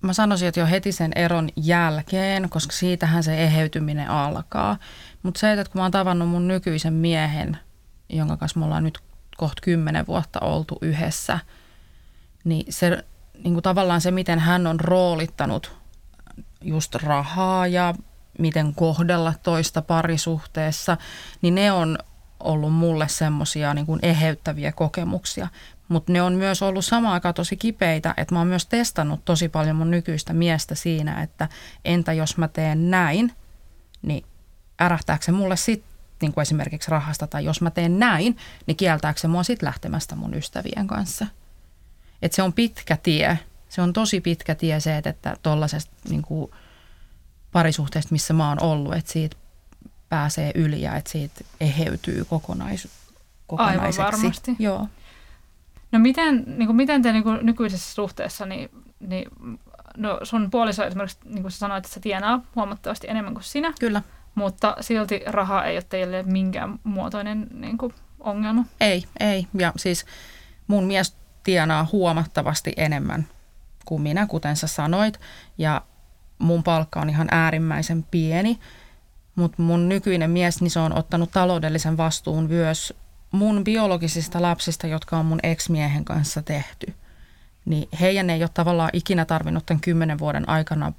mä 0.02 0.14
sanoisin, 0.14 0.48
että 0.48 0.60
jo 0.60 0.66
heti 0.66 0.92
sen 0.92 1.12
eron 1.16 1.50
jälkeen, 1.56 2.50
koska 2.50 2.74
siitähän 2.74 3.24
se 3.24 3.44
eheytyminen 3.44 4.10
alkaa. 4.10 4.78
Mutta 5.24 5.40
se, 5.40 5.52
että 5.52 5.72
kun 5.72 5.80
mä 5.80 5.84
oon 5.84 5.92
tavannut 5.92 6.30
mun 6.30 6.48
nykyisen 6.48 6.94
miehen– 6.94 7.58
jonka 8.12 8.38
kanssa 8.38 8.60
me 8.60 8.66
ollaan 8.66 8.84
nyt 8.84 9.00
kohta 9.38 9.62
kymmenen 9.62 10.08
vuotta 10.08 10.40
oltu 10.40 10.78
yhdessä, 10.82 11.40
niin 12.44 12.74
se 12.74 13.04
niin 13.44 13.54
kuin 13.54 13.64
tavallaan 13.64 14.02
se, 14.02 14.12
miten 14.12 14.40
hän 14.40 14.68
on 14.68 14.80
roolittanut 14.80 15.76
just 16.62 16.96
rahaa 16.96 17.68
ja 17.68 17.94
miten 18.40 18.76
kohdella 18.76 19.34
toista 19.44 19.82
parisuhteessa, 19.82 20.98
niin 21.42 21.56
ne 21.56 21.72
on 21.72 21.98
ollut 22.40 22.74
mulle 22.74 23.08
semmoisia 23.08 23.74
niin 23.74 24.00
eheyttäviä 24.02 24.72
kokemuksia. 24.72 25.48
Mutta 25.88 26.14
ne 26.14 26.22
on 26.22 26.34
myös 26.34 26.62
ollut 26.62 26.86
samaan 26.86 27.14
aikaan 27.14 27.34
tosi 27.34 27.58
kipeitä, 27.58 28.14
että 28.18 28.36
mä 28.36 28.40
oon 28.40 28.48
myös 28.48 28.66
testannut 28.66 29.26
tosi 29.26 29.50
paljon 29.50 29.76
mun 29.76 29.92
nykyistä 29.92 30.34
miestä 30.34 30.76
siinä, 30.76 31.24
että 31.24 31.50
entä 31.86 32.14
jos 32.14 32.38
mä 32.38 32.48
teen 32.48 32.92
näin, 32.92 33.34
niin 34.02 34.26
ärähtääkö 34.82 35.26
se 35.26 35.32
mulle 35.32 35.58
sitten 35.58 35.91
niin 36.22 36.34
kuin 36.34 36.42
esimerkiksi 36.42 36.92
rahasta, 36.92 37.28
tai 37.28 37.46
jos 37.46 37.62
mä 37.62 37.72
teen 37.72 38.00
näin, 38.00 38.38
niin 38.68 38.78
kieltääkö 38.78 39.20
se 39.20 39.28
mua 39.28 39.44
sitten 39.44 39.68
lähtemästä 39.68 40.16
mun 40.16 40.34
ystävien 40.34 40.88
kanssa. 40.88 41.28
Et 42.22 42.34
se 42.34 42.44
on 42.44 42.54
pitkä 42.54 42.98
tie. 42.98 43.40
Se 43.70 43.82
on 43.82 43.94
tosi 43.94 44.22
pitkä 44.22 44.56
tie 44.56 44.80
se, 44.80 44.98
että 44.98 45.38
tuollaisesta 45.44 45.92
niin 46.10 46.24
parisuhteesta, 47.52 48.12
missä 48.12 48.34
mä 48.34 48.50
oon 48.50 48.64
ollut, 48.64 48.94
että 48.94 49.12
siitä 49.12 49.38
pääsee 50.10 50.52
yli 50.56 50.82
ja 50.82 50.96
että 50.96 51.12
siitä 51.12 51.42
eheytyy 51.62 52.26
kokonais, 52.26 52.88
kokonaiseksi. 53.48 54.02
Aivan 54.02 54.14
varmasti. 54.14 54.56
Joo. 54.60 54.88
No 55.92 56.00
miten, 56.00 56.44
niin 56.48 56.66
kuin, 56.66 56.76
miten 56.76 57.02
te 57.02 57.12
niin 57.12 57.24
kuin, 57.24 57.46
nykyisessä 57.46 57.94
suhteessa, 57.94 58.46
niin, 58.46 58.70
niin 59.00 59.30
no 59.98 60.20
sun 60.24 60.52
puoliso 60.52 60.84
esimerkiksi, 60.84 61.18
niin 61.26 61.42
kuin 61.42 61.52
sä 61.52 61.58
sanoit, 61.58 61.86
että 61.86 61.94
se 61.94 62.00
tienaa 62.00 62.42
huomattavasti 62.56 63.08
enemmän 63.10 63.34
kuin 63.34 63.44
sinä. 63.44 63.74
Kyllä. 63.80 64.02
Mutta 64.36 64.76
silti 64.82 65.22
raha 65.26 65.64
ei 65.64 65.76
ole 65.76 65.86
teille 65.90 66.24
minkään 66.24 66.80
muotoinen 66.84 67.48
niin 67.54 67.78
kuin, 67.78 67.94
ongelma. 68.20 68.66
Ei, 68.82 69.04
ei. 69.20 69.48
Ja 69.54 69.74
siis 69.78 70.06
mun 70.68 70.84
mies 70.84 71.16
tienaa 71.44 71.88
huomattavasti 71.92 72.74
enemmän 72.78 73.28
kuin 73.86 74.02
minä, 74.02 74.28
kuten 74.28 74.56
sä 74.56 74.68
sanoit. 74.68 75.20
Ja 75.58 75.82
mun 76.40 76.64
palkka 76.64 77.02
on 77.02 77.10
ihan 77.10 77.28
äärimmäisen 77.32 78.04
pieni. 78.04 78.60
Mutta 79.36 79.62
mun 79.62 79.90
nykyinen 79.90 80.32
mies, 80.32 80.62
niin 80.62 80.72
se 80.72 80.80
on 80.80 80.98
ottanut 80.98 81.32
taloudellisen 81.32 81.98
vastuun 81.98 82.44
myös 82.44 82.94
mun 83.32 83.64
biologisista 83.64 84.42
lapsista, 84.42 84.88
jotka 84.88 85.18
on 85.18 85.26
mun 85.26 85.40
ex-miehen 85.44 86.06
kanssa 86.06 86.42
tehty. 86.42 86.94
Niin 87.66 87.90
heidän 88.00 88.30
ei 88.30 88.44
ole 88.44 88.50
tavallaan 88.54 88.90
ikinä 88.94 89.26
tarvinnut 89.26 89.66
tämän 89.66 89.82
kymmenen 89.82 90.20
vuoden 90.20 90.50
aikana 90.50 90.94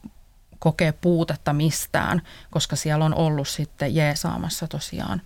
kokee 0.63 0.93
puutetta 0.93 1.53
mistään, 1.53 2.23
koska 2.51 2.77
siellä 2.77 3.05
on 3.05 3.15
ollut 3.15 3.49
sitten 3.49 3.95
jeesaamassa 3.95 4.69
tosiaan 4.69 5.23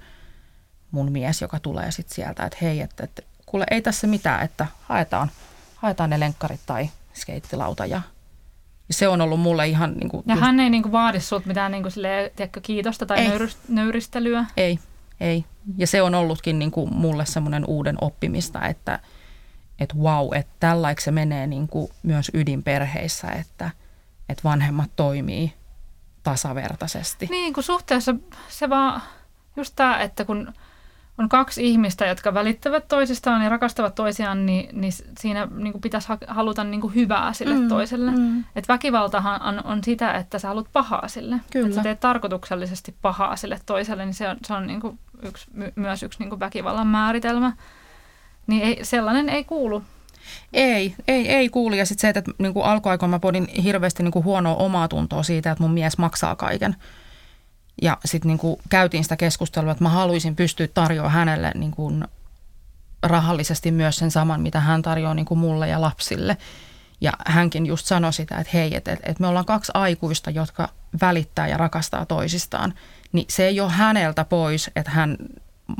mun 0.90 1.12
mies, 1.12 1.40
joka 1.40 1.60
tulee 1.60 1.90
sitten 1.90 2.14
sieltä, 2.14 2.44
että 2.44 2.58
hei, 2.62 2.80
että, 2.80 3.04
että 3.04 3.22
kuule 3.46 3.66
ei 3.70 3.82
tässä 3.82 4.06
mitään, 4.06 4.44
että 4.44 4.66
haetaan, 4.82 5.30
haetaan 5.76 6.10
ne 6.10 6.20
lenkkarit 6.20 6.60
tai 6.66 6.90
skeittilauta 7.14 7.86
ja 7.86 8.00
se 8.90 9.08
on 9.08 9.20
ollut 9.20 9.40
mulle 9.40 9.68
ihan... 9.68 9.94
Niin 9.94 10.08
kuin, 10.08 10.22
ja 10.26 10.34
just, 10.34 10.46
hän 10.46 10.60
ei 10.60 10.70
niin 10.70 10.82
kuin 10.82 10.92
vaadi 10.92 11.20
sinulta 11.20 11.48
mitään 11.48 11.72
niin 11.72 11.82
kuin 11.82 11.92
silleen, 11.92 12.30
tiedätkö, 12.36 12.60
kiitosta 12.60 13.06
tai 13.06 13.18
ei, 13.18 13.38
nöyristelyä? 13.68 14.44
Ei, 14.56 14.78
ei. 15.20 15.44
Ja 15.76 15.86
se 15.86 16.02
on 16.02 16.14
ollutkin 16.14 16.58
niin 16.58 16.70
kuin 16.70 16.94
mulle 16.94 17.26
semmoinen 17.26 17.64
uuden 17.66 17.96
oppimista, 18.00 18.66
että, 18.66 18.98
että 19.80 19.94
wow, 19.96 20.34
että 20.34 20.52
tällaiksi 20.60 21.04
se 21.04 21.10
menee 21.10 21.46
niin 21.46 21.68
kuin 21.68 21.90
myös 22.02 22.30
ydinperheissä, 22.34 23.28
että– 23.28 23.70
että 24.28 24.44
vanhemmat 24.44 24.90
toimii 24.96 25.54
tasavertaisesti. 26.22 27.26
Niin, 27.30 27.54
kun 27.54 27.62
suhteessa 27.62 28.14
se 28.48 28.70
vaan 28.70 29.02
just 29.56 29.72
tämä, 29.76 29.98
että 29.98 30.24
kun 30.24 30.52
on 31.18 31.28
kaksi 31.28 31.66
ihmistä, 31.66 32.06
jotka 32.06 32.34
välittävät 32.34 32.88
toisistaan 32.88 33.42
ja 33.42 33.48
rakastavat 33.48 33.94
toisiaan, 33.94 34.46
niin, 34.46 34.80
niin 34.80 34.92
siinä 35.18 35.48
niin 35.56 35.72
kuin 35.72 35.82
pitäisi 35.82 36.08
haluta 36.26 36.64
niin 36.64 36.80
kuin 36.80 36.94
hyvää 36.94 37.32
sille 37.32 37.54
mm, 37.54 37.68
toiselle. 37.68 38.10
Mm. 38.10 38.44
Et 38.56 38.68
väkivaltahan 38.68 39.42
on, 39.42 39.64
on 39.64 39.84
sitä, 39.84 40.12
että 40.12 40.38
sä 40.38 40.48
haluat 40.48 40.72
pahaa 40.72 41.08
sille. 41.08 41.36
Kyllä. 41.52 41.66
Että 41.66 41.76
sä 41.76 41.82
teet 41.82 42.00
tarkoituksellisesti 42.00 42.94
pahaa 43.02 43.36
sille 43.36 43.60
toiselle, 43.66 44.04
niin 44.04 44.14
se 44.14 44.28
on, 44.28 44.36
se 44.46 44.54
on 44.54 44.66
niin 44.66 44.80
kuin 44.80 44.98
yksi, 45.22 45.46
my, 45.52 45.72
myös 45.76 46.02
yksi 46.02 46.18
niin 46.18 46.30
kuin 46.30 46.40
väkivallan 46.40 46.86
määritelmä. 46.86 47.52
Niin 48.46 48.62
ei, 48.62 48.84
sellainen 48.84 49.28
ei 49.28 49.44
kuulu 49.44 49.82
Ei, 50.52 50.94
ei, 51.08 51.28
ei 51.28 51.48
kuuli. 51.48 51.78
Ja 51.78 51.86
sitten 51.86 52.00
se, 52.00 52.18
että 52.18 52.32
niin 52.38 52.54
kuin 52.54 52.64
alkuaikoina 52.64 53.10
mä 53.10 53.18
podin 53.18 53.48
hirveästi 53.48 54.02
niin 54.02 54.12
kuin 54.12 54.24
huonoa 54.24 54.54
omaa 54.54 54.88
tuntoa 54.88 55.22
siitä, 55.22 55.50
että 55.50 55.62
mun 55.62 55.72
mies 55.72 55.98
maksaa 55.98 56.36
kaiken. 56.36 56.76
Ja 57.82 57.98
sitten 58.04 58.28
niin 58.28 58.56
käytiin 58.68 59.02
sitä 59.02 59.16
keskustelua, 59.16 59.72
että 59.72 59.84
mä 59.84 59.90
haluaisin 59.90 60.36
pystyä 60.36 60.68
tarjoamaan 60.68 61.12
hänelle 61.14 61.52
niin 61.54 61.70
kuin 61.70 62.04
rahallisesti 63.02 63.70
myös 63.70 63.96
sen 63.96 64.10
saman, 64.10 64.40
mitä 64.40 64.60
hän 64.60 64.82
tarjoaa 64.82 65.14
niin 65.14 65.26
kuin 65.26 65.38
mulle 65.38 65.68
ja 65.68 65.80
lapsille. 65.80 66.36
Ja 67.00 67.12
hänkin 67.26 67.66
just 67.66 67.86
sanoi 67.86 68.12
sitä, 68.12 68.38
että 68.38 68.50
hei, 68.54 68.76
että, 68.76 68.92
että 68.92 69.20
me 69.20 69.26
ollaan 69.26 69.44
kaksi 69.44 69.72
aikuista, 69.74 70.30
jotka 70.30 70.68
välittää 71.00 71.48
ja 71.48 71.56
rakastaa 71.56 72.06
toisistaan. 72.06 72.74
Niin 73.12 73.26
se 73.30 73.46
ei 73.46 73.60
ole 73.60 73.70
häneltä 73.70 74.24
pois, 74.24 74.70
että 74.76 74.90
hän 74.90 75.16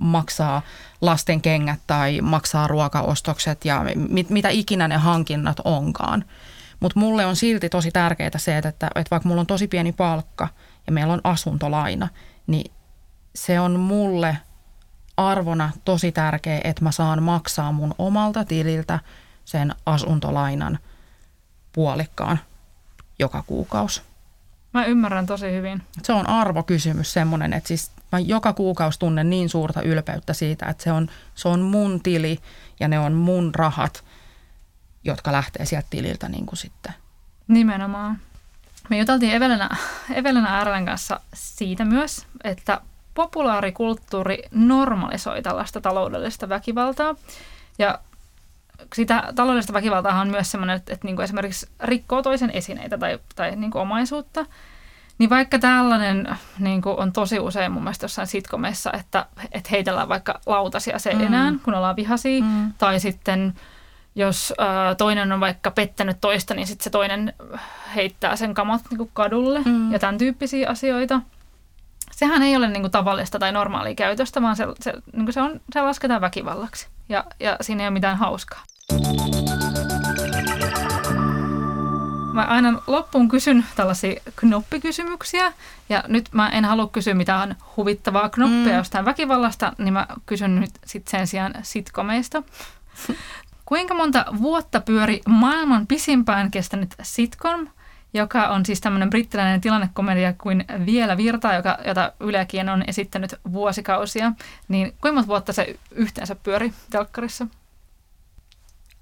maksaa 0.00 0.62
lasten 1.00 1.40
kengät 1.40 1.80
tai 1.86 2.20
maksaa 2.20 2.68
ruokaostokset 2.68 3.64
ja 3.64 3.84
mit, 4.08 4.30
mitä 4.30 4.48
ikinä 4.48 4.88
ne 4.88 4.96
hankinnat 4.96 5.60
onkaan. 5.64 6.24
Mutta 6.80 7.00
mulle 7.00 7.26
on 7.26 7.36
silti 7.36 7.68
tosi 7.68 7.90
tärkeää 7.90 8.30
se, 8.36 8.58
että, 8.58 8.70
että 8.70 9.10
vaikka 9.10 9.28
mulla 9.28 9.40
on 9.40 9.46
tosi 9.46 9.68
pieni 9.68 9.92
palkka 9.92 10.48
ja 10.86 10.92
meillä 10.92 11.12
on 11.12 11.20
asuntolaina, 11.24 12.08
niin 12.46 12.72
se 13.34 13.60
on 13.60 13.80
mulle 13.80 14.38
arvona 15.16 15.70
tosi 15.84 16.12
tärkeä, 16.12 16.60
että 16.64 16.84
mä 16.84 16.92
saan 16.92 17.22
maksaa 17.22 17.72
mun 17.72 17.94
omalta 17.98 18.44
tililtä 18.44 18.98
sen 19.44 19.74
asuntolainan 19.86 20.78
puolikkaan 21.72 22.40
joka 23.18 23.44
kuukausi. 23.46 24.02
Mä 24.74 24.84
ymmärrän 24.84 25.26
tosi 25.26 25.52
hyvin. 25.52 25.82
Se 26.02 26.12
on 26.12 26.28
arvokysymys 26.28 27.12
semmoinen, 27.12 27.52
että 27.52 27.68
siis 27.68 27.90
mä 28.12 28.18
joka 28.18 28.52
kuukausi 28.52 28.98
tunnen 28.98 29.30
niin 29.30 29.48
suurta 29.48 29.82
ylpeyttä 29.82 30.32
siitä, 30.32 30.66
että 30.66 30.84
se 30.84 30.92
on, 30.92 31.08
se 31.34 31.48
on 31.48 31.60
mun 31.60 32.00
tili 32.02 32.38
ja 32.80 32.88
ne 32.88 32.98
on 32.98 33.12
mun 33.12 33.54
rahat, 33.54 34.04
jotka 35.04 35.32
lähtee 35.32 35.66
sieltä 35.66 35.86
tililtä 35.90 36.28
niin 36.28 36.46
kuin 36.46 36.56
sitten. 36.56 36.94
Nimenomaan. 37.48 38.18
Me 38.88 38.98
juteltiin 38.98 39.32
Evelina, 39.32 39.68
Evelina 40.14 40.58
Ärvän 40.60 40.86
kanssa 40.86 41.20
siitä 41.34 41.84
myös, 41.84 42.26
että 42.44 42.80
populaarikulttuuri 43.14 44.42
normalisoi 44.50 45.42
tällaista 45.42 45.80
taloudellista 45.80 46.48
väkivaltaa. 46.48 47.14
Ja 47.78 47.98
sitä 48.94 49.32
taloudellista 49.34 49.72
väkivaltaa 49.72 50.20
on 50.20 50.28
myös 50.28 50.50
sellainen, 50.50 50.76
että, 50.76 50.92
että 50.92 51.06
niin 51.06 51.16
kuin 51.16 51.24
esimerkiksi 51.24 51.68
rikkoo 51.80 52.22
toisen 52.22 52.50
esineitä 52.50 52.98
tai, 52.98 53.18
tai 53.36 53.56
niin 53.56 53.70
kuin 53.70 53.82
omaisuutta. 53.82 54.46
Niin 55.18 55.30
vaikka 55.30 55.58
tällainen 55.58 56.38
niin 56.58 56.82
kuin 56.82 56.98
on 56.98 57.12
tosi 57.12 57.40
usein 57.40 57.72
mun 57.72 57.82
mielestä 57.82 58.04
jossain 58.04 58.26
sitkomeissa, 58.26 58.92
että, 58.92 59.26
että 59.52 59.68
heitellään 59.70 60.08
vaikka 60.08 60.40
lautasia 60.46 60.98
seinään, 60.98 61.54
mm. 61.54 61.60
kun 61.60 61.74
ollaan 61.74 61.96
vihaisia, 61.96 62.42
mm. 62.42 62.72
tai 62.78 63.00
sitten 63.00 63.54
jos 64.14 64.54
ä, 64.60 64.94
toinen 64.94 65.32
on 65.32 65.40
vaikka 65.40 65.70
pettänyt 65.70 66.16
toista, 66.20 66.54
niin 66.54 66.66
sitten 66.66 66.84
se 66.84 66.90
toinen 66.90 67.32
heittää 67.94 68.36
sen 68.36 68.54
kamat 68.54 68.82
niin 68.90 68.98
kuin 68.98 69.10
kadulle 69.12 69.62
mm. 69.64 69.92
ja 69.92 69.98
tämän 69.98 70.18
tyyppisiä 70.18 70.68
asioita. 70.68 71.20
Sehän 72.12 72.42
ei 72.42 72.56
ole 72.56 72.68
niin 72.68 72.82
kuin 72.82 72.90
tavallista 72.90 73.38
tai 73.38 73.52
normaalia 73.52 73.94
käytöstä, 73.94 74.42
vaan 74.42 74.56
se, 74.56 74.66
se, 74.80 74.92
niin 75.12 75.24
kuin 75.24 75.32
se, 75.32 75.40
on, 75.40 75.60
se 75.72 75.82
lasketaan 75.82 76.20
väkivallaksi 76.20 76.86
ja, 77.08 77.24
ja 77.40 77.56
siinä 77.60 77.82
ei 77.82 77.88
ole 77.88 77.92
mitään 77.92 78.18
hauskaa. 78.18 78.62
Mä 82.36 82.42
aina 82.42 82.82
loppuun 82.86 83.28
kysyn 83.28 83.64
tällaisia 83.76 84.20
knoppikysymyksiä, 84.36 85.52
ja 85.88 86.04
nyt 86.08 86.28
mä 86.32 86.48
en 86.48 86.64
halua 86.64 86.86
kysyä 86.86 87.14
mitään 87.14 87.56
huvittavaa 87.76 88.28
knoppia 88.28 88.72
mm. 88.72 88.76
jostain 88.76 89.04
väkivallasta, 89.04 89.72
niin 89.78 89.92
mä 89.92 90.06
kysyn 90.26 90.60
nyt 90.60 90.70
sit 90.86 91.08
sen 91.08 91.26
sijaan 91.26 91.54
sitkomeista. 91.62 92.42
Kuinka 93.64 93.94
monta 93.94 94.24
vuotta 94.40 94.80
pyöri 94.80 95.20
maailman 95.26 95.86
pisimpään 95.86 96.50
kestänyt 96.50 96.94
sitcom, 97.02 97.68
joka 98.14 98.48
on 98.48 98.66
siis 98.66 98.80
tämmöinen 98.80 99.10
brittiläinen 99.10 99.60
tilannekomedia 99.60 100.32
kuin 100.32 100.64
Vielä 100.86 101.16
virtaa, 101.16 101.54
joka, 101.54 101.78
jota 101.86 102.12
Ylekin 102.20 102.68
on 102.68 102.84
esittänyt 102.86 103.34
vuosikausia. 103.52 104.32
Niin 104.68 104.94
kuinka 105.00 105.12
monta 105.12 105.28
vuotta 105.28 105.52
se 105.52 105.76
yhteensä 105.90 106.34
pyöri 106.34 106.72
telkkarissa? 106.90 107.46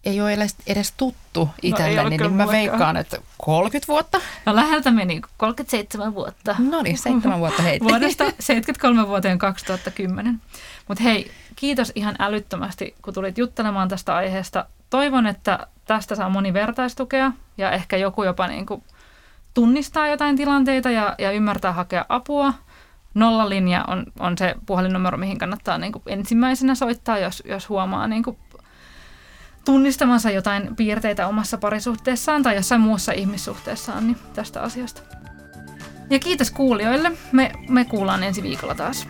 Ei 0.05 0.21
ole 0.21 0.33
edes, 0.33 0.57
edes 0.67 0.93
tuttu 0.97 1.49
itselleni, 1.63 2.17
no, 2.17 2.25
niin 2.25 2.37
mä 2.37 2.47
veikkaan, 2.47 2.97
että 2.97 3.19
30 3.39 3.93
vuotta. 3.93 4.21
No 4.47 4.57
läheltä 4.57 4.91
meni 4.91 5.21
37 5.37 6.15
vuotta. 6.15 6.57
No 6.59 6.83
niin, 6.83 6.99
7 6.99 7.39
vuotta 7.39 7.63
heitä. 7.63 7.85
Vuodesta 7.85 8.25
73 8.25 9.09
vuoteen 9.09 9.39
2010. 9.39 10.41
Mutta 10.89 11.05
hei, 11.05 11.31
kiitos 11.57 11.93
ihan 11.95 12.15
älyttömästi, 12.19 12.95
kun 13.03 13.15
tulit 13.15 13.39
juttelemaan 13.39 13.89
tästä 13.89 14.17
aiheesta. 14.17 14.67
Toivon, 14.91 15.27
että 15.27 15.67
tästä 15.85 16.15
saa 16.15 16.29
moni 16.29 16.53
vertaistukea 16.53 17.33
ja 17.59 17.71
ehkä 17.71 17.97
joku 17.97 18.25
jopa 18.25 18.47
niin 18.47 18.67
kuin 18.67 18.83
tunnistaa 19.55 20.09
jotain 20.09 20.37
tilanteita 20.37 20.91
ja, 20.91 21.15
ja 21.19 21.31
ymmärtää 21.31 21.73
hakea 21.73 22.05
apua. 22.09 22.55
Nollalinja 23.15 23.85
on, 23.89 24.07
on 24.19 24.39
se 24.39 24.55
puhelinnumero, 24.67 25.19
mihin 25.19 25.39
kannattaa 25.39 25.79
niin 25.79 25.93
kuin 25.93 26.03
ensimmäisenä 26.07 26.75
soittaa, 26.75 27.19
jos, 27.19 27.43
jos 27.47 27.69
huomaa 27.69 28.07
niin 28.07 28.23
kuin 28.23 28.37
tunnistamansa 29.65 30.31
jotain 30.31 30.77
piirteitä 30.77 31.29
omassa 31.29 31.59
parisuhteessaan 31.59 32.43
tai 32.43 32.57
jossain 32.57 32.81
muussa 32.81 33.12
ihmissuhteessaan 33.12 34.07
niin 34.07 34.17
tästä 34.35 34.61
asiasta. 34.61 35.03
Ja 36.11 36.19
kiitos 36.19 36.51
kuulijoille. 36.51 37.12
Me, 37.33 37.53
me 37.69 37.85
kuullaan 37.85 38.23
ensi 38.23 38.43
viikolla 38.43 38.75
taas. 38.75 39.07